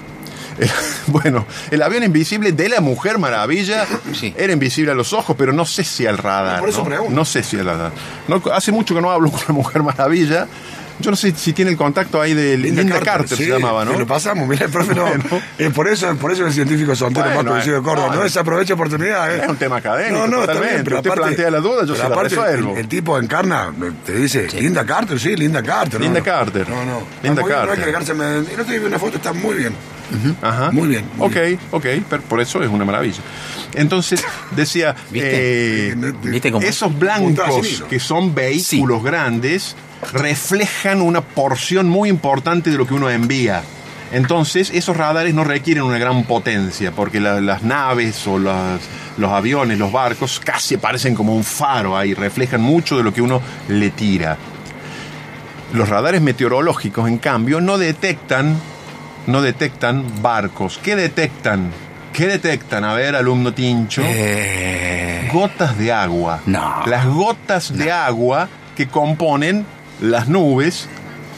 El- 0.59 0.69
bueno, 1.07 1.45
el 1.71 1.81
avión 1.81 2.03
invisible 2.03 2.51
de 2.51 2.69
la 2.69 2.79
Mujer 2.81 3.17
Maravilla 3.17 3.85
Sí. 4.13 4.33
era 4.37 4.53
invisible 4.53 4.91
a 4.91 4.95
los 4.95 5.13
ojos, 5.13 5.35
pero 5.37 5.51
no 5.53 5.65
sé 5.65 5.83
si 5.83 6.05
al 6.05 6.17
radar. 6.17 6.59
Por 6.59 6.69
eso 6.69 6.79
¿no? 6.79 6.85
pregunto. 6.85 7.13
No 7.13 7.25
sé 7.25 7.41
si 7.43 7.57
al 7.57 7.65
radar. 7.65 7.91
No, 8.27 8.41
hace 8.53 8.71
mucho 8.71 8.93
que 8.93 9.01
no 9.01 9.09
hablo 9.11 9.31
con 9.31 9.41
la 9.47 9.53
Mujer 9.53 9.81
Maravilla. 9.83 10.47
Yo 10.99 11.09
no 11.11 11.17
sé 11.17 11.33
si 11.35 11.53
tiene 11.53 11.71
el 11.71 11.77
contacto 11.77 12.21
ahí 12.21 12.33
de 12.33 12.55
Linda, 12.57 12.99
Carter, 12.99 13.37
sí, 13.37 13.45
se 13.45 13.49
llamaba, 13.49 13.83
¿no? 13.83 13.97
Lo 13.97 14.05
pasamos, 14.05 14.47
mira, 14.47 14.65
el 14.65 14.71
profe 14.71 14.93
no. 14.93 15.03
Bueno. 15.05 15.23
eh, 15.57 15.69
por 15.71 15.87
eso, 15.87 16.15
por 16.17 16.31
eso 16.31 16.45
el 16.45 16.53
científico 16.53 16.95
soltero 16.95 17.25
Bueno, 17.25 17.37
más 17.43 17.51
conocido 17.51 17.75
de 17.75 17.79
eh, 17.81 17.83
Córdoba. 17.83 18.07
no, 18.09 18.13
No, 18.15 18.19
es- 18.19 18.33
desaprovecha 18.33 18.73
oportunidad. 18.75 19.35
eh. 19.35 19.41
es 19.43 19.49
un 19.49 19.55
tema 19.57 19.77
académico, 19.77 20.19
No, 20.19 20.27
no, 20.27 20.41
está 20.41 20.53
totalmente. 20.53 20.73
bien, 20.73 20.83
pero 20.83 20.97
Usted 20.97 21.09
aparte- 21.09 21.23
plantea 21.35 21.51
la 21.51 21.59
duda, 21.59 21.85
yo 21.85 21.95
se 21.95 21.99
la 22.01 22.07
aparte, 22.07 22.29
resuelvo. 22.35 22.71
El, 22.73 22.77
el 22.79 22.87
tipo 22.87 23.17
encarna, 23.19 23.73
te 24.05 24.13
dice, 24.13 24.47
Linda 24.59 24.85
Carter, 24.85 25.19
sí, 25.19 25.35
Linda 25.35 25.61
Carter. 25.63 25.99
no, 25.99 26.05
Linda 26.05 26.19
no. 26.19 26.25
Carter. 26.25 26.69
No, 26.69 26.85
no. 26.85 26.99
Linda 27.23 27.41
bien, 27.43 27.55
No 27.57 27.71
hay 27.71 27.77
Carter. 27.77 27.89
El 27.89 28.59
otro 28.59 28.63
día 28.71 28.79
vi 28.79 28.85
una 28.85 28.99
foto, 28.99 29.17
está 29.17 29.33
muy 29.33 29.55
bien. 29.55 29.73
Ajá. 30.43 30.69
Muy 30.71 30.87
bien, 30.89 31.05
muy 31.15 31.27
ok, 31.27 31.59
ok, 31.71 31.85
pero 32.07 32.21
por 32.23 32.39
eso 32.39 32.61
es 32.61 32.69
una 32.69 32.85
maravilla. 32.85 33.17
Entonces, 33.73 34.23
decía, 34.55 34.95
¿Viste? 35.09 35.89
eh, 35.89 35.95
¿Viste 36.23 36.51
cómo? 36.51 36.63
esos 36.65 36.97
blancos 36.99 37.67
que 37.89 37.99
son 37.99 38.35
vehículos 38.35 39.03
grandes 39.03 39.75
reflejan 40.11 41.01
una 41.01 41.21
porción 41.21 41.87
muy 41.89 42.09
importante 42.09 42.69
de 42.71 42.77
lo 42.77 42.85
que 42.87 42.93
uno 42.93 43.09
envía. 43.09 43.61
Entonces, 44.11 44.69
esos 44.73 44.95
radares 44.95 45.33
no 45.33 45.43
requieren 45.43 45.83
una 45.83 45.97
gran 45.97 46.23
potencia, 46.25 46.91
porque 46.91 47.19
la- 47.19 47.41
las 47.41 47.63
naves 47.63 48.27
o 48.27 48.37
las- 48.37 48.81
los 49.17 49.31
aviones, 49.31 49.79
los 49.79 49.91
barcos, 49.91 50.39
casi 50.43 50.77
parecen 50.77 51.15
como 51.15 51.35
un 51.35 51.43
faro 51.43 51.97
ahí, 51.97 52.13
reflejan 52.13 52.61
mucho 52.61 52.95
de 52.97 53.03
lo 53.03 53.11
que 53.13 53.21
uno 53.23 53.41
le 53.69 53.89
tira. 53.89 54.37
Los 55.73 55.89
radares 55.89 56.21
meteorológicos, 56.21 57.07
en 57.07 57.17
cambio, 57.17 57.59
no 57.59 57.79
detectan, 57.79 58.55
no 59.25 59.41
detectan 59.41 60.05
barcos. 60.21 60.79
¿Qué 60.83 60.95
detectan? 60.95 61.71
¿Qué 62.11 62.27
detectan? 62.27 62.83
A 62.83 62.93
ver, 62.93 63.15
alumno 63.15 63.51
Tincho. 63.53 64.03
Eh, 64.05 65.27
Gotas 65.33 65.75
de 65.79 65.91
agua. 65.91 66.41
No. 66.45 66.83
Las 66.85 67.07
gotas 67.07 67.75
de 67.75 67.91
agua 67.91 68.47
que 68.75 68.87
componen 68.87 69.65
las 70.01 70.27
nubes, 70.27 70.87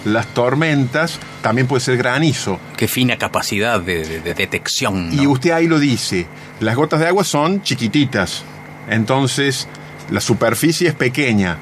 las 0.05 0.27
tormentas, 0.33 1.19
también 1.41 1.67
puede 1.67 1.81
ser 1.81 1.97
granizo. 1.97 2.59
qué 2.77 2.87
fina 2.87 3.17
capacidad 3.17 3.79
de, 3.79 4.05
de- 4.05 4.21
de 4.21 4.33
detección. 4.33 5.15
¿no? 5.15 5.21
Y 5.23 5.27
usted 5.27 5.51
ahí 5.51 5.67
lo 5.67 5.79
dice, 5.79 6.27
las 6.59 6.75
gotas 6.75 6.99
de 6.99 7.07
agua 7.07 7.23
son 7.23 7.61
chiquititas, 7.63 8.43
entonces 8.89 9.67
la 10.11 10.21
superficie 10.21 10.87
es 10.89 10.93
pequeña, 10.93 11.57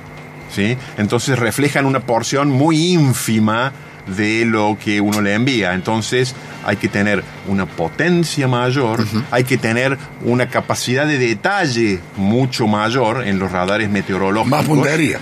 ¿sí? 0.54 0.78
Entonces 0.98 1.40
reflejan 1.40 1.86
una 1.86 2.02
porción 2.02 2.50
muy 2.50 2.92
ínfima 2.94 3.72
de 4.18 4.44
lo 4.44 4.78
que 4.84 5.00
uno 5.00 5.22
le 5.22 5.34
envía. 5.34 5.74
Entonces 5.74 6.36
hay 6.66 6.76
que 6.76 6.90
tener 6.90 7.24
una 7.48 7.66
potencia 7.66 8.50
mayor, 8.50 9.06
hay 9.32 9.46
que 9.46 9.58
tener 9.58 9.98
una 10.26 10.50
capacidad 10.50 11.08
de 11.08 11.18
detalle 11.18 12.02
mucho 12.18 12.68
mayor 12.68 13.26
en 13.26 13.40
los 13.40 13.50
radares 13.54 13.90
meteorológicos. 13.90 14.50
Más 14.60 14.66
puntería. 14.66 15.20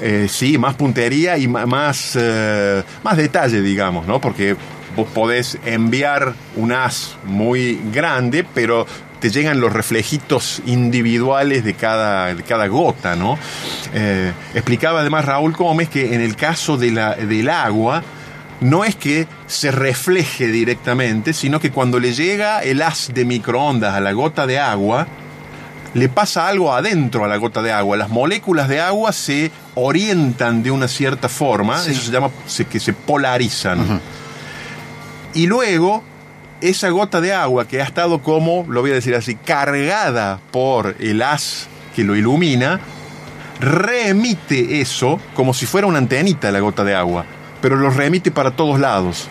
Eh, 0.00 0.28
sí, 0.28 0.56
más 0.56 0.74
puntería 0.74 1.36
y 1.36 1.46
más, 1.46 2.16
eh, 2.18 2.82
más 3.02 3.16
detalle, 3.16 3.60
digamos, 3.60 4.06
¿no? 4.06 4.20
Porque 4.20 4.56
vos 4.96 5.06
podés 5.12 5.58
enviar 5.64 6.34
un 6.56 6.72
as 6.72 7.16
muy 7.24 7.80
grande, 7.92 8.44
pero 8.54 8.86
te 9.20 9.30
llegan 9.30 9.60
los 9.60 9.72
reflejitos 9.72 10.62
individuales 10.64 11.62
de 11.64 11.74
cada, 11.74 12.34
de 12.34 12.42
cada 12.42 12.66
gota, 12.68 13.14
¿no? 13.14 13.38
Eh, 13.92 14.32
explicaba 14.54 15.00
además 15.00 15.26
Raúl 15.26 15.52
Gómez 15.52 15.90
que 15.90 16.14
en 16.14 16.22
el 16.22 16.36
caso 16.36 16.78
de 16.78 16.90
la, 16.90 17.14
del 17.14 17.50
agua, 17.50 18.02
no 18.60 18.84
es 18.84 18.96
que 18.96 19.26
se 19.46 19.70
refleje 19.70 20.48
directamente, 20.48 21.32
sino 21.32 21.60
que 21.60 21.70
cuando 21.70 21.98
le 21.98 22.12
llega 22.12 22.62
el 22.62 22.82
haz 22.82 23.10
de 23.12 23.24
microondas 23.24 23.94
a 23.94 24.00
la 24.00 24.12
gota 24.12 24.46
de 24.46 24.58
agua, 24.58 25.06
le 25.94 26.08
pasa 26.08 26.46
algo 26.48 26.72
adentro 26.72 27.24
a 27.24 27.28
la 27.28 27.36
gota 27.36 27.62
de 27.62 27.72
agua. 27.72 27.96
Las 27.96 28.10
moléculas 28.10 28.68
de 28.68 28.80
agua 28.80 29.12
se 29.12 29.50
orientan 29.74 30.62
de 30.62 30.70
una 30.70 30.86
cierta 30.88 31.28
forma, 31.28 31.80
eso 31.92 32.00
se 32.02 32.12
llama 32.12 32.30
se- 32.46 32.64
que 32.66 32.78
se 32.80 32.92
polarizan. 32.92 34.00
Y 35.34 35.46
luego, 35.46 36.02
esa 36.60 36.90
gota 36.90 37.20
de 37.20 37.32
agua 37.32 37.66
que 37.66 37.80
ha 37.80 37.84
estado 37.84 38.22
como, 38.22 38.64
lo 38.68 38.80
voy 38.82 38.90
a 38.92 38.94
decir 38.94 39.14
así, 39.14 39.34
cargada 39.34 40.40
por 40.52 40.94
el 41.00 41.22
haz 41.22 41.66
que 41.96 42.04
lo 42.04 42.14
ilumina, 42.14 42.80
reemite 43.60 44.80
eso 44.80 45.20
como 45.34 45.54
si 45.54 45.66
fuera 45.66 45.86
una 45.86 45.98
antenita 45.98 46.50
la 46.50 46.60
gota 46.60 46.84
de 46.84 46.94
agua, 46.94 47.24
pero 47.60 47.76
lo 47.76 47.90
remite 47.90 48.30
para 48.30 48.52
todos 48.52 48.78
lados. 48.80 49.28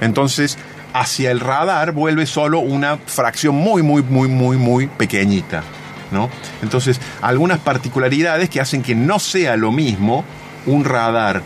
Entonces, 0.00 0.58
hacia 0.98 1.30
el 1.30 1.40
radar 1.40 1.92
vuelve 1.92 2.24
solo 2.24 2.60
una 2.60 2.96
fracción 2.96 3.54
muy, 3.54 3.82
muy, 3.82 4.02
muy, 4.02 4.28
muy, 4.28 4.56
muy 4.56 4.86
pequeñita. 4.86 5.62
¿no? 6.10 6.30
Entonces, 6.62 7.00
algunas 7.20 7.58
particularidades 7.58 8.48
que 8.48 8.60
hacen 8.60 8.82
que 8.82 8.94
no 8.94 9.18
sea 9.18 9.56
lo 9.56 9.72
mismo 9.72 10.24
un 10.64 10.84
radar 10.84 11.42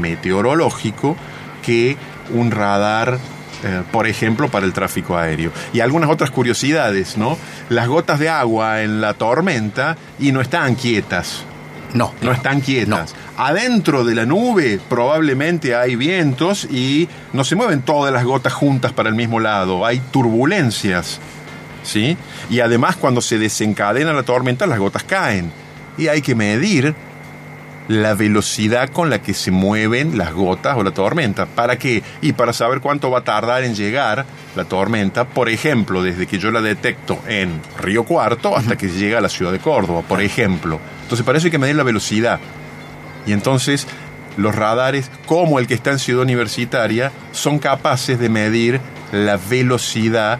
meteorológico 0.00 1.16
que 1.62 1.96
un 2.34 2.50
radar, 2.50 3.18
eh, 3.62 3.82
por 3.92 4.08
ejemplo, 4.08 4.48
para 4.48 4.66
el 4.66 4.72
tráfico 4.72 5.16
aéreo. 5.16 5.52
Y 5.72 5.78
algunas 5.78 6.10
otras 6.10 6.30
curiosidades, 6.30 7.16
¿no? 7.16 7.38
Las 7.68 7.86
gotas 7.86 8.18
de 8.18 8.28
agua 8.28 8.82
en 8.82 9.00
la 9.00 9.14
tormenta 9.14 9.96
y 10.18 10.32
no 10.32 10.40
están 10.40 10.74
quietas 10.74 11.44
No, 11.94 12.12
no 12.20 12.32
están 12.32 12.60
quietas. 12.60 13.14
Adentro 13.36 14.04
de 14.04 14.14
la 14.14 14.26
nube 14.26 14.78
probablemente 14.88 15.74
hay 15.74 15.96
vientos 15.96 16.64
y 16.64 17.08
no 17.32 17.44
se 17.44 17.56
mueven 17.56 17.82
todas 17.82 18.12
las 18.12 18.24
gotas 18.24 18.52
juntas 18.52 18.92
para 18.92 19.08
el 19.08 19.14
mismo 19.14 19.40
lado. 19.40 19.86
Hay 19.86 20.00
turbulencias. 20.10 21.20
¿Sí? 21.82 22.16
Y 22.50 22.60
además 22.60 22.96
cuando 22.96 23.22
se 23.22 23.38
desencadena 23.38 24.12
la 24.12 24.22
tormenta 24.22 24.66
las 24.66 24.78
gotas 24.78 25.04
caen. 25.04 25.50
Y 25.96 26.08
hay 26.08 26.20
que 26.20 26.34
medir 26.34 26.94
la 27.88 28.14
velocidad 28.14 28.90
con 28.90 29.10
la 29.10 29.20
que 29.20 29.34
se 29.34 29.50
mueven 29.50 30.16
las 30.16 30.32
gotas 30.32 30.76
o 30.76 30.82
la 30.82 30.92
tormenta. 30.92 31.46
¿Para 31.46 31.78
qué? 31.78 32.02
Y 32.20 32.32
para 32.34 32.52
saber 32.52 32.80
cuánto 32.80 33.10
va 33.10 33.20
a 33.20 33.24
tardar 33.24 33.64
en 33.64 33.74
llegar 33.74 34.26
la 34.54 34.64
tormenta, 34.64 35.24
por 35.26 35.48
ejemplo, 35.48 36.02
desde 36.02 36.26
que 36.26 36.38
yo 36.38 36.50
la 36.50 36.60
detecto 36.60 37.18
en 37.26 37.60
Río 37.78 38.04
Cuarto 38.04 38.56
hasta 38.56 38.76
que 38.76 38.88
llega 38.88 39.18
a 39.18 39.22
la 39.22 39.28
ciudad 39.28 39.52
de 39.52 39.58
Córdoba, 39.58 40.02
por 40.06 40.20
ejemplo. 40.20 40.78
Entonces, 41.02 41.24
para 41.24 41.38
eso 41.38 41.46
hay 41.46 41.50
que 41.50 41.58
medir 41.58 41.76
la 41.76 41.82
velocidad. 41.82 42.38
Y 43.26 43.32
entonces 43.32 43.86
los 44.36 44.54
radares, 44.54 45.10
como 45.26 45.58
el 45.58 45.66
que 45.66 45.74
está 45.74 45.90
en 45.90 45.98
Ciudad 45.98 46.22
Universitaria, 46.22 47.10
son 47.32 47.58
capaces 47.58 48.18
de 48.18 48.28
medir 48.28 48.80
la 49.12 49.36
velocidad 49.36 50.38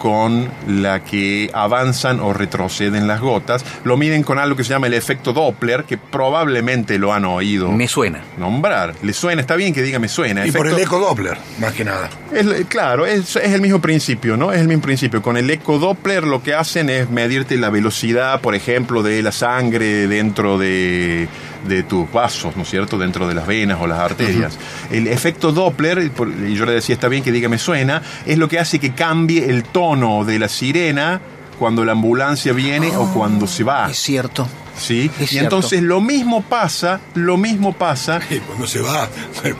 con 0.00 0.48
la 0.66 1.04
que 1.04 1.50
avanzan 1.52 2.18
o 2.20 2.32
retroceden 2.32 3.06
las 3.06 3.20
gotas. 3.20 3.64
Lo 3.84 3.96
miden 3.96 4.24
con 4.24 4.38
algo 4.40 4.56
que 4.56 4.64
se 4.64 4.70
llama 4.70 4.86
el 4.88 4.94
efecto 4.94 5.32
Doppler, 5.32 5.84
que 5.84 5.98
probablemente 5.98 6.98
lo 6.98 7.12
han 7.12 7.24
oído 7.26 7.70
me 7.70 7.86
suena. 7.86 8.22
nombrar. 8.38 8.94
¿Le 9.02 9.12
suena? 9.12 9.42
Está 9.42 9.54
bien 9.56 9.72
que 9.74 9.82
diga 9.82 9.98
me 9.98 10.08
suena. 10.08 10.46
Y 10.46 10.52
por 10.52 10.66
el 10.66 10.78
eco 10.78 10.98
Doppler, 10.98 11.36
más 11.60 11.72
que 11.74 11.84
nada. 11.84 12.08
es- 12.32 12.64
claro, 12.68 13.04
es, 13.06 13.36
es 13.36 13.52
el 13.52 13.60
mismo 13.60 13.80
principio, 13.80 14.36
¿no? 14.36 14.52
Es 14.52 14.60
el 14.60 14.68
mismo 14.68 14.82
principio. 14.82 15.20
Con 15.22 15.36
el 15.36 15.48
eco 15.50 15.78
Doppler 15.78 16.24
lo 16.24 16.42
que 16.42 16.54
hacen 16.54 16.88
es 16.90 17.10
medirte 17.10 17.56
la 17.58 17.68
velocidad, 17.70 18.40
por 18.40 18.54
ejemplo, 18.54 19.02
de 19.02 19.22
la 19.22 19.32
sangre 19.32 20.06
dentro 20.08 20.56
de, 20.56 21.28
de 21.66 21.82
tus 21.82 22.10
vasos, 22.10 22.56
¿no 22.56 22.62
es 22.62 22.70
cierto?, 22.70 22.98
dentro 22.98 23.28
de 23.28 23.34
las 23.34 23.46
venas 23.46 23.78
o 23.80 23.86
las 23.86 23.98
arterias. 23.98 24.58
El 24.90 25.06
efecto 25.06 25.52
Doppler, 25.52 26.10
y 26.46 26.54
yo 26.54 26.66
le 26.66 26.72
decía, 26.72 26.94
está 26.94 27.08
bien 27.08 27.22
que 27.22 27.32
diga 27.32 27.48
me 27.48 27.58
suena, 27.58 28.02
es 28.26 28.38
lo 28.38 28.48
que 28.48 28.58
hace 28.58 28.78
que 28.78 28.92
cambie 28.92 29.50
el 29.50 29.64
tono 29.64 30.24
de 30.24 30.38
la 30.38 30.48
sirena 30.48 31.20
cuando 31.58 31.84
la 31.84 31.92
ambulancia 31.92 32.52
viene 32.52 32.96
o 32.96 33.12
cuando 33.12 33.46
se 33.46 33.64
va. 33.64 33.90
Es 33.90 33.98
cierto. 33.98 34.48
¿Sí? 34.80 35.10
Es 35.16 35.22
Y 35.22 35.26
cierto. 35.28 35.56
entonces 35.56 35.82
lo 35.82 36.00
mismo 36.00 36.42
pasa, 36.42 37.00
lo 37.14 37.36
mismo 37.36 37.72
pasa 37.72 38.20
Y 38.30 38.38
cuando 38.40 38.66
se 38.66 38.80
va, 38.80 39.08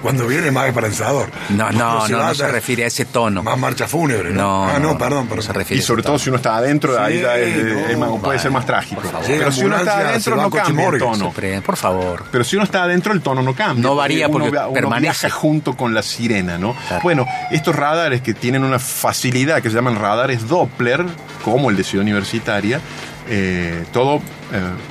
cuando 0.02 0.26
viene 0.26 0.50
más 0.50 0.66
esperanzador. 0.68 1.30
No, 1.50 1.64
Cuando 1.64 1.78
no, 1.78 2.08
no, 2.08 2.18
va, 2.18 2.28
no 2.28 2.34
se 2.34 2.48
refiere 2.48 2.84
a 2.84 2.86
ese 2.86 3.04
tono. 3.04 3.42
Más 3.42 3.58
marcha 3.58 3.86
fúnebre, 3.86 4.30
¿no? 4.30 4.40
No, 4.40 4.64
ah, 4.68 4.78
no, 4.78 4.92
no, 4.92 4.98
perdón, 4.98 5.24
no 5.24 5.28
perdón. 5.28 5.44
se 5.44 5.52
refiere. 5.52 5.82
Y 5.82 5.84
sobre 5.86 6.02
todo 6.02 6.18
si 6.18 6.28
uno 6.30 6.36
está 6.36 6.56
adentro, 6.56 7.00
ahí 7.00 7.20
ya 7.20 7.36
es- 7.36 7.56
es 7.90 7.96
puede 8.22 8.38
ser 8.38 8.50
más 8.50 8.66
trágico. 8.66 9.02
Pero 9.26 9.52
si 9.52 9.64
uno 9.64 9.76
está 9.76 9.98
adentro 9.98 10.36
no 10.36 10.50
cambia 10.50 10.88
el 10.88 10.98
tono. 10.98 11.14
Siempre, 11.16 11.60
Por 11.62 11.76
favor. 11.76 12.24
Pero 12.30 12.44
si 12.44 12.56
uno 12.56 12.64
está 12.64 12.84
adentro, 12.84 13.12
el 13.12 13.20
tono 13.20 13.42
no 13.42 13.54
cambia. 13.54 13.82
No 13.82 13.94
varía 13.94 14.26
uno 14.28 14.38
porque 14.38 14.48
uno 14.58 14.72
permanece. 14.72 15.02
viaja 15.02 15.30
junto 15.30 15.76
con 15.76 15.94
la 15.94 16.02
sirena, 16.02 16.58
¿no? 16.58 16.74
Claro. 16.88 17.02
Bueno, 17.02 17.26
estos 17.50 17.74
radares 17.76 18.20
que 18.22 18.34
tienen 18.34 18.64
una 18.64 18.78
facilidad 18.78 19.60
que 19.62 19.68
se 19.70 19.76
llaman 19.76 19.96
radares 19.96 20.48
Doppler, 20.48 21.04
como 21.44 21.70
el 21.70 21.76
de 21.76 21.84
Ciudad 21.84 22.02
Universitaria, 22.02 22.80
eh, 23.30 23.84
todo 23.92 24.16
eh, 24.16 24.20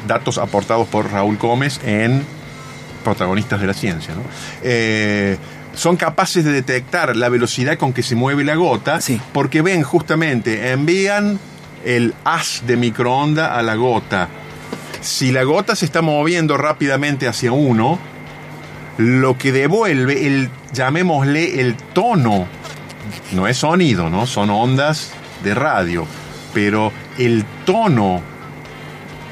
datos 0.07 0.37
aportados 0.37 0.87
por 0.87 1.11
Raúl 1.11 1.37
Gómez 1.37 1.79
en 1.83 2.23
Protagonistas 3.03 3.61
de 3.61 3.67
la 3.67 3.73
Ciencia, 3.73 4.15
¿no? 4.15 4.21
Eh, 4.63 5.37
son 5.75 5.97
capaces 5.97 6.43
de 6.43 6.51
detectar 6.51 7.15
la 7.15 7.29
velocidad 7.29 7.77
con 7.77 7.93
que 7.93 8.01
se 8.01 8.15
mueve 8.15 8.43
la 8.43 8.55
gota, 8.55 9.01
Sí. 9.01 9.21
porque 9.33 9.61
ven 9.61 9.83
justamente, 9.83 10.71
envían 10.71 11.39
el 11.85 12.13
haz 12.25 12.63
de 12.65 12.75
microonda 12.75 13.55
a 13.57 13.61
la 13.61 13.75
gota. 13.75 14.27
Si 15.01 15.31
la 15.31 15.43
gota 15.43 15.75
se 15.75 15.85
está 15.85 16.01
moviendo 16.01 16.57
rápidamente 16.57 17.27
hacia 17.27 17.51
uno, 17.51 17.99
lo 18.97 19.37
que 19.37 19.51
devuelve 19.53 20.27
el, 20.27 20.49
llamémosle, 20.73 21.61
el 21.61 21.75
tono, 21.93 22.47
no 23.31 23.47
es 23.47 23.57
sonido, 23.57 24.09
¿no? 24.09 24.27
Son 24.27 24.49
ondas 24.49 25.11
de 25.43 25.53
radio, 25.55 26.05
pero 26.53 26.91
el 27.17 27.45
tono 27.65 28.21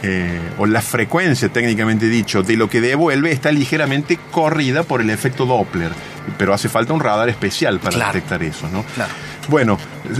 eh, 0.03 0.39
o 0.57 0.65
la 0.65 0.81
frecuencia, 0.81 1.49
técnicamente 1.49 2.07
dicho, 2.07 2.43
de 2.43 2.55
lo 2.55 2.69
que 2.69 2.81
devuelve 2.81 3.31
está 3.31 3.51
ligeramente 3.51 4.19
corrida 4.31 4.83
por 4.83 5.01
el 5.01 5.09
efecto 5.09 5.45
Doppler. 5.45 5.91
Pero 6.37 6.53
hace 6.53 6.69
falta 6.69 6.93
un 6.93 6.99
radar 6.99 7.29
especial 7.29 7.79
para 7.79 7.95
Claro. 7.95 8.13
detectar 8.13 8.43
eso, 8.43 8.67
¿no? 8.69 8.83
Claro. 8.95 9.11
Bueno, 9.47 9.77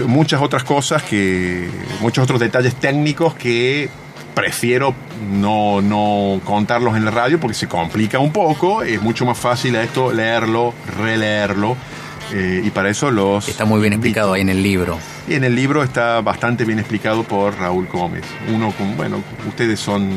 muchas 0.08 0.42
otras 0.42 0.63
cosas 0.63 1.04
que. 1.04 1.70
muchos 2.00 2.24
otros 2.24 2.39
detalles 2.39 2.75
técnicos 2.75 3.36
que 3.36 3.89
prefiero 4.34 4.94
no, 5.32 5.82
no 5.82 6.39
contarlos 6.46 6.96
en 6.96 7.04
la 7.06 7.12
radio 7.12 7.39
porque 7.39 7.56
se 7.56 7.68
complica 7.68 8.20
un 8.20 8.32
poco. 8.32 8.84
Es 8.84 9.01
mucho 9.01 9.25
más 9.25 9.38
fácil 9.38 9.75
a 9.75 9.84
esto 9.84 10.12
leerlo, 10.13 10.74
releerlo. 10.98 11.75
Eh, 12.34 12.62
y 12.63 12.69
para 12.72 12.89
eso 12.89 13.12
los. 13.12 13.48
Está 13.48 13.65
muy 13.65 13.79
bien 13.79 13.93
explicado 13.93 14.34
ahí 14.34 14.41
en 14.41 14.50
el 14.50 14.62
libro. 14.62 14.98
Y 15.27 15.36
en 15.36 15.43
el 15.43 15.55
libro 15.55 15.84
está 15.84 16.22
bastante 16.22 16.65
bien 16.65 16.79
explicado 16.79 17.24
por 17.24 17.57
Raúl 17.57 17.88
Gómez. 17.88 18.24
Uno, 18.53 18.74
bueno, 18.96 19.24
ustedes 19.48 19.79
son 19.79 20.10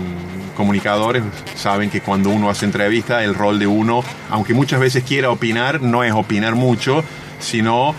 comunicadores, 0.56 1.22
saben 1.56 1.88
que 1.88 2.00
cuando 2.00 2.30
uno 2.30 2.50
hace 2.50 2.66
entrevista, 2.66 3.24
el 3.24 3.34
rol 3.34 3.58
de 3.58 3.66
uno, 3.66 4.04
aunque 4.28 4.52
muchas 4.52 4.78
veces 4.78 5.04
quiera 5.04 5.30
opinar, 5.30 5.80
no 5.80 6.04
es 6.04 6.12
opinar 6.12 6.54
mucho, 6.54 7.02
sino 7.38 7.94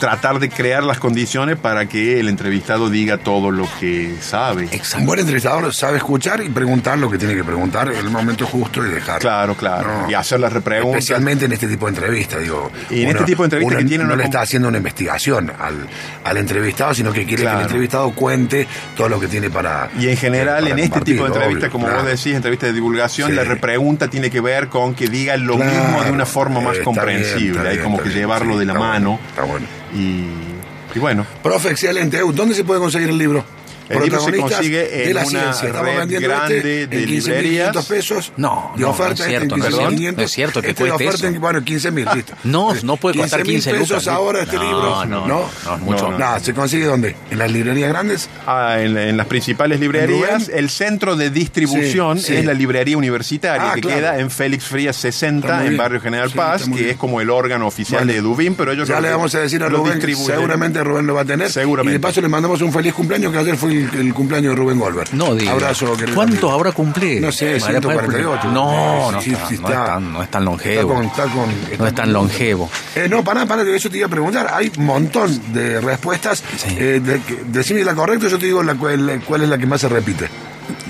tratar 0.00 0.40
de 0.40 0.48
crear 0.48 0.82
las 0.82 0.98
condiciones 0.98 1.56
para 1.58 1.86
que 1.86 2.18
el 2.18 2.28
entrevistado 2.28 2.90
diga 2.90 3.18
todo 3.18 3.50
lo 3.52 3.68
que 3.78 4.16
sabe. 4.20 4.62
Un 4.64 4.72
Exacto. 4.72 5.06
buen 5.06 5.20
entrevistador 5.20 5.72
sabe 5.74 5.98
escuchar 5.98 6.42
y 6.42 6.48
preguntar 6.48 6.98
lo 6.98 7.08
que 7.10 7.18
tiene 7.18 7.34
que 7.34 7.44
preguntar 7.44 7.88
en 7.92 7.98
el 7.98 8.10
momento 8.10 8.46
justo 8.46 8.84
y 8.84 8.90
dejar. 8.90 9.20
Claro, 9.20 9.54
claro. 9.54 10.02
No. 10.02 10.10
Y 10.10 10.14
hacer 10.14 10.40
las 10.40 10.52
repreguntas. 10.52 11.00
Especialmente 11.00 11.44
en 11.44 11.52
este 11.52 11.68
tipo 11.68 11.86
de 11.86 11.90
entrevistas, 11.96 12.40
digo. 12.40 12.72
Y 12.90 13.02
en 13.02 13.10
este 13.10 13.24
tipo 13.24 13.42
de 13.42 13.46
entrevistas 13.46 13.72
uno 13.74 13.78
que 13.82 13.88
tienen 13.88 14.06
No 14.08 14.14
una 14.14 14.22
le 14.22 14.26
está 14.26 14.40
haciendo 14.40 14.68
una 14.68 14.78
investigación 14.78 15.52
al, 15.60 15.86
al 16.24 16.36
entrevistado, 16.38 16.94
sino 16.94 17.12
que 17.12 17.26
quiere 17.26 17.42
Claro. 17.42 17.58
que 17.58 17.62
el 17.64 17.66
entrevistado 17.68 18.10
cuente 18.12 18.66
todo 18.96 19.08
lo 19.10 19.20
que 19.20 19.28
tiene 19.28 19.50
para. 19.50 19.90
Y 19.98 20.08
en 20.08 20.16
general, 20.16 20.66
en 20.66 20.78
este 20.78 21.00
tipo 21.02 21.24
de 21.24 21.30
compartir, 21.30 21.42
entrevistas, 21.42 21.62
obvio, 21.68 21.70
como 21.72 21.84
claro. 21.86 22.00
vos 22.02 22.10
decís, 22.10 22.34
entrevistas 22.34 22.68
de 22.70 22.72
divulgación, 22.72 23.30
Sí. 23.30 23.36
la 23.36 23.44
repregunta 23.44 24.08
tiene 24.08 24.30
que 24.30 24.40
ver 24.40 24.68
con 24.68 24.94
que 24.94 25.08
diga 25.08 25.36
lo 25.36 25.56
Claro. 25.56 25.70
mismo 25.70 26.02
de 26.04 26.10
una 26.10 26.24
forma 26.26 26.60
más 26.60 26.72
Está 26.72 26.84
comprensible. 26.84 27.50
bien, 27.52 27.66
Hay 27.66 27.72
bien, 27.74 27.84
como 27.84 27.98
que 27.98 28.04
bien, 28.08 28.16
llevarlo 28.20 28.54
sí, 28.54 28.58
de 28.60 28.64
la 28.64 28.72
está 28.72 28.84
mano. 28.84 29.10
bueno, 29.10 29.28
está 29.28 29.42
bueno. 29.44 29.66
Y, 29.94 30.98
bueno, 30.98 31.26
Profe, 31.42 31.70
excelente. 31.70 32.20
¿Dónde 32.32 32.54
se 32.54 32.64
puede 32.64 32.80
conseguir 32.80 33.08
el 33.08 33.18
libro? 33.18 33.44
El 33.90 34.02
libro 34.02 34.20
se 34.20 34.36
consigue 34.36 34.78
de 34.88 35.08
en 35.08 35.14
la 35.14 35.20
una 35.22 35.30
ciencia. 35.30 35.66
Estamos 35.68 35.88
red 35.90 35.98
vendiendo 35.98 36.28
grande 36.28 36.56
este 36.58 36.86
de 36.86 37.02
en 37.02 37.08
15.500 37.08 37.24
librerías. 37.24 37.86
pesos. 37.86 38.32
No, 38.36 38.72
de 38.76 38.82
no, 38.82 38.90
oferta 38.90 39.08
no 39.08 39.14
es 39.14 39.20
este 39.20 39.28
cierto, 39.30 39.54
en 39.54 39.60
no 39.60 39.66
es 39.66 39.74
15.500. 39.74 39.80
cierto, 39.98 40.16
no 40.20 40.22
es 40.24 40.30
cierto 40.32 40.62
que 40.62 40.68
Este 40.70 40.84
de 40.84 40.90
cueste 40.90 41.04
oferta 41.08 41.26
eso. 41.26 41.34
en- 41.34 41.40
bueno, 41.40 41.60
15.000, 41.60 42.14
listo. 42.14 42.34
No, 42.44 42.74
no 42.82 42.96
puede 42.96 43.18
costar 43.18 43.42
15 43.42 43.70
pesos 43.72 43.88
lucas. 43.90 44.08
ahora 44.08 44.42
este 44.42 44.56
No, 44.56 44.62
libro. 44.62 45.04
no, 45.06 45.26
no, 45.26 45.26
no, 45.26 45.74
es 45.76 45.80
mucho. 45.82 46.10
No, 46.10 46.18
Nada, 46.18 46.40
¿se 46.40 46.54
consigue 46.54 46.84
dónde? 46.86 47.16
¿En 47.30 47.38
las 47.38 47.50
librerías 47.50 47.88
grandes? 47.90 48.28
ah, 48.46 48.76
en, 48.80 48.96
en 48.96 49.16
las 49.16 49.26
principales 49.26 49.80
librerías, 49.80 50.46
Rubén? 50.48 50.58
el 50.58 50.70
centro 50.70 51.16
de 51.16 51.30
distribución 51.30 52.18
Sí, 52.18 52.26
sí. 52.26 52.36
es 52.36 52.44
la 52.44 52.54
librería 52.54 52.96
universitaria, 52.96 53.72
Ah, 53.72 53.74
que 53.74 53.80
claro. 53.80 53.96
queda 53.98 54.18
en 54.20 54.30
Félix 54.30 54.64
Frías 54.64 54.96
Está 54.96 55.10
60, 55.12 55.56
muy 55.58 55.66
en. 55.68 55.76
Barrio 55.76 56.00
General 56.00 56.30
Sí, 56.30 56.36
Paz, 56.36 56.64
que 56.76 56.90
es 56.90 56.96
como 56.96 57.20
el 57.20 57.30
órgano 57.30 57.66
oficial 57.66 58.06
de 58.06 58.16
Edubín, 58.16 58.54
pero 58.54 58.72
ellos 58.72 58.88
Ya 58.88 59.00
le 59.00 59.10
vamos 59.10 59.34
a 59.34 59.40
decir 59.40 59.62
a 59.62 59.68
Rubén, 59.68 60.00
seguramente 60.16 60.82
Rubén 60.84 61.06
lo 61.06 61.14
va 61.14 61.22
a 61.22 61.24
tener. 61.24 61.50
Seguramente. 61.50 61.90
Y 61.90 61.98
de 61.98 62.00
paso 62.00 62.20
le 62.20 62.28
mandamos 62.28 62.60
un 62.62 62.72
feliz 62.72 62.92
cumpleaños, 62.94 63.32
que 63.32 63.38
ayer 63.38 63.56
fue 63.56 63.79
el, 63.80 64.00
el 64.00 64.14
cumpleaños 64.14 64.52
de 64.54 64.56
Rubén 64.56 64.78
Goldberg. 64.78 65.14
No 65.14 65.34
diga. 65.34 65.52
Abrazo, 65.52 65.96
querido 65.96 66.14
¿Cuántos 66.16 66.38
amigo. 66.38 66.52
habrá 66.52 66.72
cumplido? 66.72 67.26
No 67.26 67.32
sé, 67.32 67.58
María 67.60 67.80
Paz, 67.80 67.92
148. 67.92 68.48
No, 68.52 69.12
no, 69.12 69.20
Sí, 69.22 69.32
está, 69.32 69.46
sí, 69.48 69.58
no, 69.60 69.68
es 69.68 69.74
tan, 69.74 70.12
no 70.12 70.22
es 70.22 70.30
tan 70.30 70.40
Está 70.40 70.40
longevo. 70.40 70.94
con- 70.94 71.04
está 71.04 71.22
con- 71.24 71.50
está 71.50 71.76
no 71.78 71.86
es 71.86 71.94
tan 71.94 72.12
longevo. 72.12 72.70
Eh, 72.94 73.08
no, 73.08 73.24
para 73.24 73.46
para 73.46 73.62
eso 73.62 73.90
te 73.90 73.98
iba 73.98 74.06
a 74.06 74.10
preguntar. 74.10 74.50
Hay 74.52 74.70
un 74.76 74.84
montón 74.86 75.52
de 75.52 75.80
respuestas. 75.80 76.42
Sí. 76.56 76.76
Eh, 76.78 77.00
de- 77.02 77.20
decime 77.46 77.84
la 77.84 77.94
correcta, 77.94 78.28
yo 78.28 78.38
te 78.38 78.46
digo 78.46 78.62
la, 78.62 78.74
cual, 78.74 79.22
cuál 79.26 79.42
es 79.42 79.48
la 79.48 79.58
que 79.58 79.66
más 79.66 79.80
se 79.80 79.88
repite. 79.88 80.28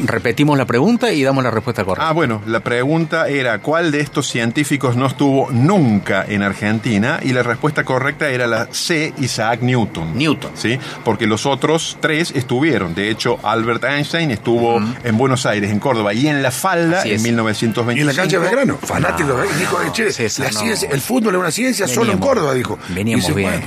Repetimos 0.05 0.57
la 0.57 0.65
pregunta 0.67 1.13
y 1.13 1.23
damos 1.23 1.45
la 1.45 1.51
respuesta 1.51 1.85
correcta. 1.85 2.09
Ah, 2.09 2.13
bueno, 2.13 2.43
la 2.47 2.61
pregunta 2.61 3.29
era 3.29 3.59
¿cuál 3.61 3.91
de 3.93 4.01
estos 4.01 4.27
científicos 4.29 4.97
no 4.97 5.07
estuvo 5.07 5.51
nunca 5.51 6.25
en 6.27 6.43
Argentina? 6.43 7.21
Y 7.23 7.33
la 7.33 7.43
respuesta 7.43 7.85
correcta 7.85 8.29
era 8.29 8.47
la 8.47 8.69
C, 8.71 9.13
Isaac 9.19 9.61
Newton. 9.63 10.17
Newton. 10.17 10.53
¿Sí? 10.55 10.79
Porque 11.05 11.27
los 11.27 11.47
otros 11.47 11.99
tres 12.01 12.33
estuvieron. 12.35 12.95
De 12.95 13.11
hecho, 13.11 13.39
Albert 13.43 13.85
Einstein 13.85 14.31
estuvo 14.31 14.81
en 15.05 15.17
Buenos 15.19 15.47
Aires, 15.47 15.71
en 15.71 15.79
Córdoba, 15.81 16.15
y 16.15 16.29
en 16.29 16.43
La 16.43 16.51
Falda 16.51 17.01
Así 17.01 17.11
en 17.11 17.17
es. 17.17 17.23
1925. 17.23 17.99
Y 17.99 18.01
en 18.01 18.07
la 18.07 18.15
cancha 18.15 18.39
de 18.39 18.43
Belgrano, 18.45 18.79
fanático. 18.79 19.29
No, 19.31 19.43
¿eh? 19.45 19.49
dijo, 19.59 19.79
no, 19.85 19.93
che, 19.93 20.13
César, 20.13 20.47
la 20.47 20.53
no. 20.53 20.61
ciencia, 20.61 20.89
el 20.91 21.01
fútbol 21.01 21.35
es 21.35 21.41
una 21.41 21.51
ciencia 21.51 21.87
solo 21.87 22.13
en 22.13 22.19
Córdoba, 22.19 22.55
dijo. 22.55 22.79
Veníamos 22.89 23.27
Dice, 23.27 23.37
bien. 23.37 23.51
bueno, 23.51 23.67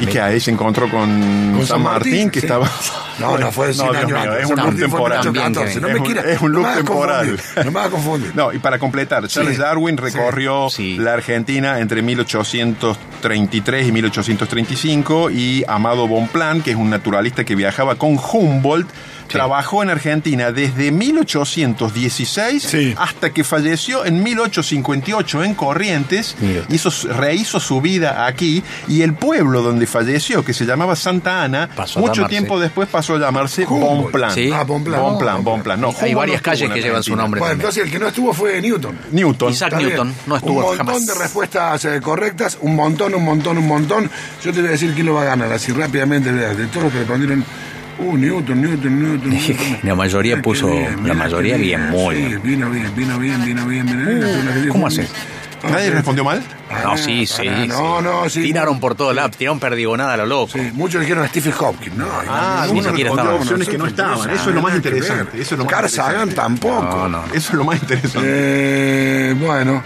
Y 0.00 0.06
que 0.06 0.20
ahí 0.20 0.40
se 0.40 0.50
encontró 0.50 0.88
con, 0.90 1.52
Con 1.56 1.66
San 1.66 1.82
Martín, 1.82 2.30
que 2.30 2.40
sí. 2.40 2.46
estaba... 2.46 2.70
No, 3.18 3.38
no 3.38 3.52
fue 3.52 3.68
de 3.68 3.74
100 3.74 3.86
No, 3.86 3.92
Dios 3.92 4.04
años 4.04 4.20
mío, 4.20 4.30
antes. 4.32 4.44
es 4.44 4.50
un 4.50 4.58
en 4.58 4.76
temporal. 4.76 5.18
1814. 5.20 5.80
No 5.80 5.86
Es 5.88 5.94
me 5.94 6.00
un- 6.00 6.06
quiera- 6.06 6.22
es 6.22 6.40
un 6.40 6.52
no 6.52 6.60
hagas 6.60 6.76
temporal. 6.78 7.26
confundir, 7.28 7.64
No 7.64 7.70
me 7.72 7.78
hagas 7.78 7.90
confundir. 7.92 8.32
No, 8.34 8.52
y 8.52 8.58
para 8.58 8.78
completar, 8.78 9.28
Charles 9.28 9.54
Sí. 9.56 9.60
Darwin 9.62 9.96
recorrió 9.96 10.68
Sí. 10.70 10.96
la 10.98 11.12
Argentina 11.14 11.78
entre 11.80 12.02
1833 12.02 13.86
y 13.88 13.92
1835 13.92 15.30
y 15.30 15.64
Amado 15.68 16.06
Bonpland, 16.08 16.62
que 16.62 16.72
es 16.72 16.76
un 16.76 16.90
naturalista 16.90 17.44
que 17.44 17.54
viajaba 17.54 17.94
con 17.96 18.18
Humboldt, 18.18 18.88
trabajó 19.28 19.82
en 19.82 19.90
Argentina 19.90 20.52
desde 20.52 20.90
1816 20.92 22.62
Sí. 22.62 22.94
hasta 22.96 23.30
que 23.32 23.44
falleció 23.44 24.04
en 24.04 24.22
1858 24.22 25.44
en 25.44 25.54
Corrientes, 25.54 26.36
hizo, 26.68 26.90
rehizo 27.14 27.60
su 27.60 27.80
vida 27.80 28.26
aquí 28.26 28.62
y 28.88 29.02
el 29.02 29.14
pueblo 29.14 29.62
donde 29.62 29.86
falleció, 29.86 30.44
que 30.44 30.52
se 30.52 30.64
llamaba 30.66 30.96
Santa 30.96 31.42
Ana, 31.42 31.68
Pasó 31.74 32.00
mucho 32.00 32.14
llamarse. 32.14 32.30
tiempo 32.36 32.60
después 32.60 32.88
pasó 32.88 33.16
a 33.16 33.18
llamarse. 33.18 33.64
Bonpland. 33.64 34.34
Sí. 34.34 34.50
Ah, 34.52 34.58
No, 34.58 34.66
Bonpland. 35.42 35.80
No, 35.80 35.94
Hay 36.00 36.14
varias 36.14 36.40
no 36.40 36.42
calles 36.44 36.70
que 36.70 36.80
llevan 36.82 37.02
su 37.02 37.16
nombre. 37.16 37.40
Bueno, 37.40 37.52
también. 37.52 37.60
entonces 37.68 37.84
el 37.84 37.90
que 37.90 37.98
no 37.98 38.08
estuvo 38.08 38.32
fue 38.32 38.60
Newton. 38.60 38.98
Newton. 39.12 39.52
Isaac 39.52 39.72
Está 39.72 39.84
Newton 39.86 40.08
bien. 40.08 40.18
no 40.26 40.36
estuvo 40.36 40.52
Un 40.52 40.62
montón 40.64 40.76
jamás. 40.86 41.06
de 41.06 41.14
respuestas 41.14 41.84
eh, 41.84 42.00
correctas, 42.00 42.58
un 42.60 42.76
montón, 42.76 43.14
un 43.14 43.24
montón, 43.24 43.58
un 43.58 43.66
montón. 43.66 44.10
Yo 44.42 44.52
te 44.52 44.60
voy 44.60 44.68
a 44.68 44.72
decir 44.72 44.92
quién 44.94 45.06
lo 45.06 45.14
va 45.14 45.22
a 45.22 45.26
ganar, 45.26 45.52
así 45.52 45.72
rápidamente, 45.72 46.32
de, 46.32 46.54
de 46.54 46.66
todos 46.68 46.84
los 46.84 46.92
que 46.92 46.98
respondieron. 47.00 47.44
Uh, 47.98 48.16
Newton, 48.16 48.60
Newton, 48.60 48.98
Newton. 49.00 49.30
Newton. 49.30 49.56
La 49.84 49.94
mayoría 49.94 50.36
Qué 50.36 50.42
puso- 50.42 50.68
la 50.68 50.96
mira 50.96 51.14
mayoría 51.14 51.56
qué 51.56 51.62
bien, 51.62 51.90
muy 51.90 52.16
sí, 52.16 52.22
bien. 52.24 52.42
Vino 52.42 52.70
bien, 52.70 52.92
vino 52.96 53.18
bien, 53.18 53.44
vino 53.44 53.66
bien, 53.66 53.86
vino 53.86 54.04
bien. 54.06 54.68
¿cómo 54.68 54.86
haces? 54.88 55.10
Ah, 55.62 55.68
¿Nadie 55.70 55.90
respondió 55.90 56.24
mal? 56.24 56.42
No, 56.82 56.96
sí, 56.98 57.24
sí. 57.24 57.48
No, 57.68 57.98
sí. 57.98 58.04
no, 58.04 58.28
sí. 58.28 58.42
Tiraron 58.42 58.80
por 58.80 58.94
todos 58.96 59.14
lados, 59.14 59.36
tiraron 59.36 59.58
perdigonada 59.60 60.12
a 60.12 60.16
lo 60.18 60.26
loco. 60.26 60.52
Sí, 60.52 60.70
muchos 60.74 61.00
dijeron 61.00 61.24
a 61.24 61.28
Stephen 61.28 61.52
Hawking, 61.52 61.92
¿no? 61.96 62.06
Ah, 62.28 62.66
ni 62.70 62.82
siquiera 62.82 63.10
estaban. 63.10 63.34
Opciones 63.36 63.68
que 63.68 63.78
no 63.78 63.86
estaban. 63.86 64.28
Eso 64.30 64.48
es 64.50 64.54
lo 64.54 64.60
más 64.60 64.74
interesante, 64.74 65.40
eso 65.40 65.54
es 65.54 65.58
lo 65.58 65.64
más 65.64 65.72
Carl 65.72 65.88
Sagan 65.88 66.30
tampoco. 66.30 66.82
No, 66.82 67.08
no. 67.08 67.24
Eso 67.32 67.52
es 67.52 67.54
lo 67.54 67.64
más 67.64 67.80
interesante. 67.80 68.20
Eh, 68.30 69.34
bueno. 69.40 69.82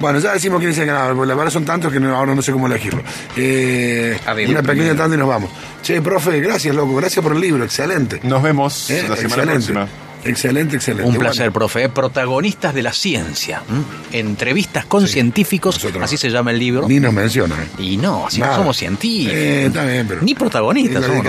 Bueno, 0.00 0.18
ya 0.18 0.32
decimos 0.34 0.58
quién 0.58 0.72
es 0.72 0.78
el 0.78 0.86
ganador, 0.86 1.14
porque 1.14 1.28
la 1.28 1.34
verdad 1.36 1.52
son 1.52 1.64
tantos 1.64 1.90
que 1.92 2.00
no- 2.00 2.14
ahora 2.14 2.34
no 2.34 2.42
sé 2.42 2.52
cómo 2.52 2.66
elegirlo. 2.66 3.00
Eh, 3.36 4.18
A 4.26 4.34
ver, 4.34 4.48
una 4.50 4.58
el 4.58 4.66
pequeña 4.66 4.94
tanda 4.94 5.14
y 5.16 5.18
nos 5.18 5.28
vamos. 5.28 5.50
Che, 5.84 6.00
profe, 6.00 6.40
gracias, 6.40 6.74
loco, 6.74 6.96
gracias 6.96 7.22
por 7.22 7.34
el 7.34 7.40
libro, 7.40 7.62
excelente. 7.62 8.18
Nos 8.22 8.42
vemos 8.42 8.90
Eh, 8.90 9.04
la 9.06 9.16
semana 9.16 9.52
excelente. 9.52 9.72
próxima. 9.72 9.88
Excelente, 10.24 10.76
excelente. 10.76 11.08
Un 11.10 11.16
placer, 11.18 11.44
Bueno, 11.50 11.52
profe. 11.52 11.88
Protagonistas 11.88 12.74
de 12.74 12.82
la 12.82 12.92
ciencia. 12.92 13.62
Entrevistas 14.12 14.86
con 14.86 15.06
científicos, 15.08 15.76
nosotros- 15.76 16.02
así 16.04 16.16
se 16.16 16.30
llama 16.30 16.50
el 16.50 16.58
libro. 16.58 16.86
Ni 16.88 17.00
nos 17.00 17.12
menciona. 17.12 17.54
¿eh? 17.56 17.82
Y 17.82 17.96
no, 17.96 18.26
si 18.30 18.40
no 18.40 18.54
somos 18.54 18.76
científicos. 18.76 19.34
Eh, 19.34 19.66
está 19.66 19.84
bien, 19.84 20.06
pero. 20.06 20.22
Ni 20.22 20.34
protagonistas 20.34 21.00
Ni 21.02 21.06
somos 21.08 21.22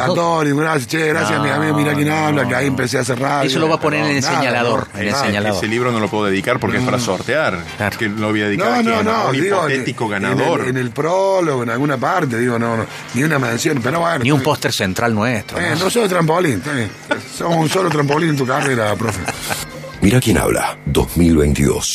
gracias, 0.58 0.88
che, 0.88 1.08
gracias 1.08 1.38
No, 1.40 1.44
mi 1.44 1.50
amigo, 1.50 1.78
mira 1.78 1.94
quién 1.94 2.10
habla, 2.10 2.48
que 2.48 2.56
ahí 2.56 2.68
empecé 2.68 2.98
a 2.98 3.02
hacer 3.02 3.20
radio. 3.20 3.50
Eso 3.50 3.60
lo 3.60 3.68
va 3.70 3.76
a 3.76 3.80
poner 3.80 4.06
en 4.06 4.16
el 4.18 4.22
Nada, 4.22 4.38
señalador, 4.40 4.88
no, 4.94 5.00
en 5.00 5.06
el 5.08 5.12
nada. 5.12 5.26
señalador. 5.26 5.58
Ese 5.58 5.68
libro 5.68 5.92
no 5.92 6.00
lo 6.00 6.08
puedo 6.10 6.26
dedicar 6.26 6.60
porque 6.60 6.78
es 6.78 6.84
para 6.84 7.00
sortear. 7.00 7.64
Claro. 7.78 7.98
Que 7.98 8.10
lo 8.10 8.30
voy 8.30 8.42
a 8.42 8.46
dedicar 8.48 8.84
No, 8.84 8.92
no, 8.92 9.00
a 9.00 9.04
no, 9.24 9.30
un 9.30 9.34
digo, 9.42 9.58
hipotético 9.58 10.06
en- 10.06 10.12
ganador. 10.12 10.60
En 10.62 10.66
el, 10.66 10.70
en 10.72 10.78
el 10.78 10.92
prólogo, 10.92 11.64
en 11.64 11.70
alguna 11.70 11.98
parte, 11.98 12.38
digo, 12.38 12.58
no, 12.60 12.78
no, 12.78 12.86
ni 13.14 13.24
una 13.24 13.40
mención, 13.40 13.80
pero 13.82 14.00
bueno. 14.00 14.24
Ni 14.24 14.32
un 14.32 14.42
póster 14.42 14.72
central 14.72 15.14
nuestro. 15.14 15.60
Eh, 15.60 15.76
¿no? 15.80 15.90
soy 15.90 16.08
trampolín, 16.08 16.54
está 16.60 16.74
bien. 16.74 16.90
Somos 17.38 17.58
un 17.58 17.70
solo 17.70 17.90
trampolín 17.90 18.30
en 18.30 18.38
tu 18.38 18.46
carrera, 18.46 18.85
Mira 20.02 20.20
quién 20.20 20.38
habla 20.38 20.78
2022. 20.86 21.94